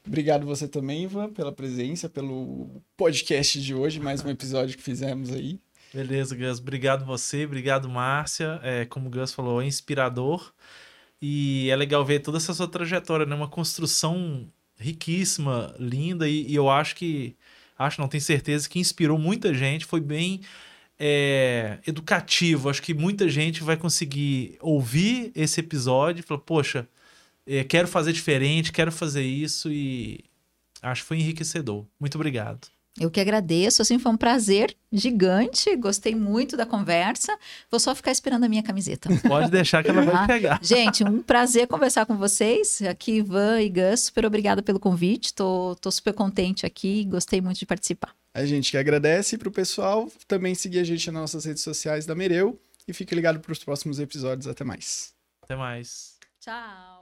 [0.05, 5.33] Obrigado você também, Ivan, pela presença, pelo podcast de hoje, mais um episódio que fizemos
[5.33, 5.61] aí.
[5.95, 6.59] Beleza, Gus.
[6.59, 8.59] Obrigado você, obrigado, Márcia.
[8.63, 10.53] É, como o Gus falou, é inspirador.
[11.21, 13.35] E é legal ver toda essa sua trajetória, né?
[13.35, 14.49] Uma construção
[14.79, 17.37] riquíssima, linda, e, e eu acho que.
[17.79, 19.85] Acho, não tenho certeza, que inspirou muita gente.
[19.85, 20.41] Foi bem
[20.99, 22.69] é, educativo.
[22.69, 26.89] Acho que muita gente vai conseguir ouvir esse episódio e falar, poxa,
[27.47, 30.25] é, quero fazer diferente, quero fazer isso, e
[30.83, 31.87] acho que foi enriquecedor.
[32.01, 32.69] Muito obrigado.
[33.01, 37.37] Eu que agradeço, assim, foi um prazer gigante, gostei muito da conversa.
[37.71, 39.09] Vou só ficar esperando a minha camiseta.
[39.27, 40.61] Pode deixar que ela vai pegar.
[40.63, 42.83] Gente, um prazer conversar com vocês.
[42.83, 45.35] Aqui, Ivan e Gus, super obrigada pelo convite.
[45.35, 48.15] Tô, tô super contente aqui, gostei muito de participar.
[48.35, 52.07] A gente que agradece para o pessoal também seguir a gente nas nossas redes sociais
[52.07, 54.47] da Mereu e fique ligado para os próximos episódios.
[54.47, 55.13] Até mais.
[55.43, 56.17] Até mais.
[56.41, 56.98] Tchau.